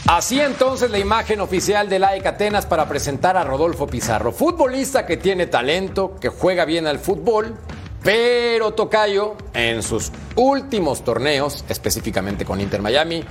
[0.08, 5.18] Así entonces la imagen oficial de la Atenas para presentar a Rodolfo Pizarro, futbolista que
[5.18, 7.56] tiene talento, que juega bien al fútbol,
[8.02, 13.24] pero Tocayo en sus últimos torneos, específicamente con Inter Miami,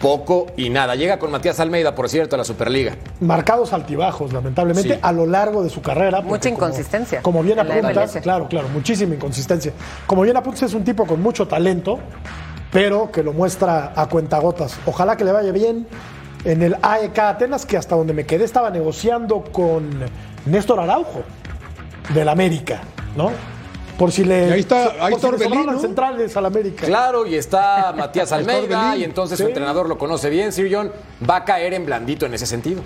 [0.00, 0.94] poco y nada.
[0.96, 2.96] Llega con Matías Almeida, por cierto, a la Superliga.
[3.20, 5.00] Marcados altibajos, lamentablemente, Sí.
[5.02, 6.22] a lo largo de su carrera.
[6.22, 9.72] Mucha como- inconsistencia Como bien en la apuntas, claro, claro, muchísima inconsistencia.
[10.06, 11.98] Como bien apuntas, es un tipo con mucho talento,
[12.72, 14.78] pero que lo muestra a cuentagotas.
[14.86, 15.86] Ojalá que le vaya bien
[16.44, 19.90] en el AEK Atenas, que hasta donde me quedé estaba negociando con
[20.46, 21.20] Néstor Araujo,
[22.14, 22.80] del América,
[23.16, 23.30] ¿no?
[24.00, 24.48] Por si le.
[24.48, 25.80] Y ahí está- ahí si está le Orbelín, sobraban ¿no?
[25.82, 26.86] centrales al América.
[26.86, 30.90] Claro, y está Matías Almeida, y entonces su entrenador lo conoce bien, Sir John,
[31.28, 32.80] va a caer en blandito en ese sentido.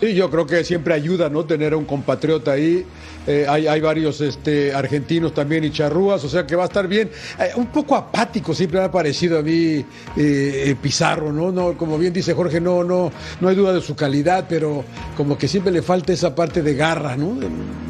[0.00, 1.44] Sí, yo creo que siempre ayuda, ¿no?
[1.44, 2.86] Tener a un compatriota ahí.
[3.26, 6.86] Eh, hay, hay varios este, argentinos también y charrúas, o sea que va a estar
[6.88, 7.10] bien.
[7.38, 9.84] Eh, un poco apático siempre me ha parecido a mí eh,
[10.16, 11.52] eh, Pizarro, ¿no?
[11.52, 14.82] no Como bien dice Jorge, no, no, no hay duda de su calidad, pero
[15.16, 17.36] como que siempre le falta esa parte de garra, ¿no?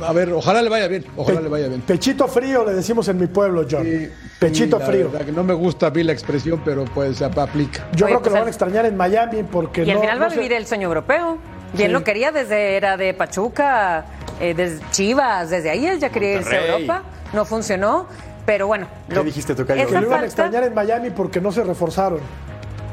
[0.04, 1.82] A ver, ojalá le vaya bien, ojalá Pe- le vaya bien.
[1.82, 3.84] Pechito frío le decimos en mi pueblo, John.
[3.84, 4.09] Sí,
[4.40, 5.11] Pechito sí, la frío.
[5.11, 7.86] verdad que no me gusta a mí la expresión, pero pues se aplica.
[7.94, 10.00] Yo Oye, creo que pues lo van a extrañar en Miami porque Y al no-
[10.00, 11.38] final va a no vivir el sueño europeo.
[11.73, 11.93] Bien Sí.
[11.93, 14.05] lo quería desde era de Pachuca,
[14.41, 16.66] eh, desde Chivas, desde ahí él ya quería irse a.
[16.66, 17.03] Europa.
[17.33, 18.07] No funcionó,
[18.47, 18.87] pero bueno.
[19.09, 19.87] ¿Qué dijiste, Tocayo?
[19.87, 22.21] que lo iban a extrañar en Miami porque no se reforzaron.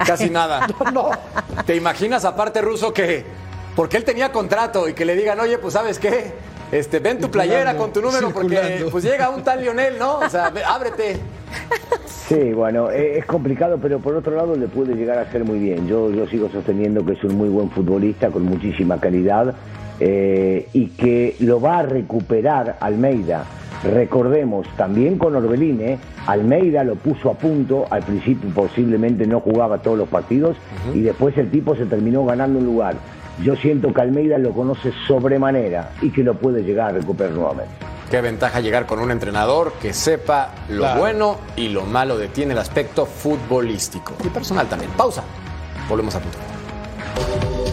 [0.05, 0.67] Casi nada.
[0.93, 1.09] No,
[1.65, 3.25] ¿Te imaginas aparte ruso que
[3.77, 6.33] porque él tenía contrato y que le digan, oye, pues sabes qué,
[6.71, 10.19] este, ven tu playera con tu número porque pues llega un tal Lionel, ¿no?
[10.19, 11.19] O sea, ve- ábrete.
[12.27, 15.59] Sí, bueno, eh, es complicado, pero por otro lado le puede llegar a hacer muy
[15.59, 15.87] bien.
[15.87, 19.53] Yo, yo sigo sosteniendo que es un muy buen futbolista con muchísima calidad
[19.99, 23.45] eh, y que lo va a recuperar Almeida.
[23.83, 25.99] Recordemos, también con Orbelín, ¿eh?
[26.25, 30.57] Almeida lo puso a punto, al principio posiblemente no jugaba todos los partidos
[30.95, 32.95] y después el tipo se terminó ganando un lugar.
[33.43, 37.94] Yo siento que Almeida lo conoce sobremanera y que lo puede llegar a recuperar nuevamente.
[38.15, 40.99] Qué ventaja llegar con un entrenador que sepa lo Claro.
[41.01, 44.89] bueno y lo malo de tiene el aspecto futbolístico y personal también.
[44.91, 45.21] Pausa.
[45.89, 46.37] Volvemos a punto.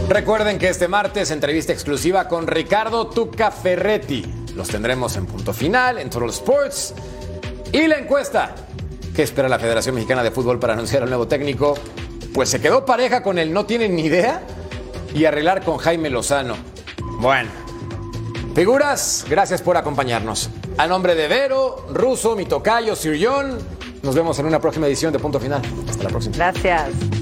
[0.08, 4.26] Recuerden que este martes entrevista exclusiva con Ricardo Tuca Ferretti.
[4.56, 6.92] Los tendremos en punto final, en Total Sports.
[7.70, 8.52] Y la encuesta.
[9.14, 11.78] ¿Qué espera la Federación Mexicana de Fútbol para anunciar al nuevo técnico?
[12.34, 14.42] Pues se quedó pareja con el no tienen ni idea
[15.14, 16.56] y arreglar con Jaime Lozano.
[17.20, 17.61] Bueno.
[18.54, 20.50] Figuras, gracias por acompañarnos.
[20.76, 23.58] A nombre de Vero, Russo, mi tocayo, Sir John,
[24.02, 25.62] nos vemos en una próxima edición de Punto Final.
[25.88, 26.36] Hasta la próxima.
[26.36, 27.21] Gracias.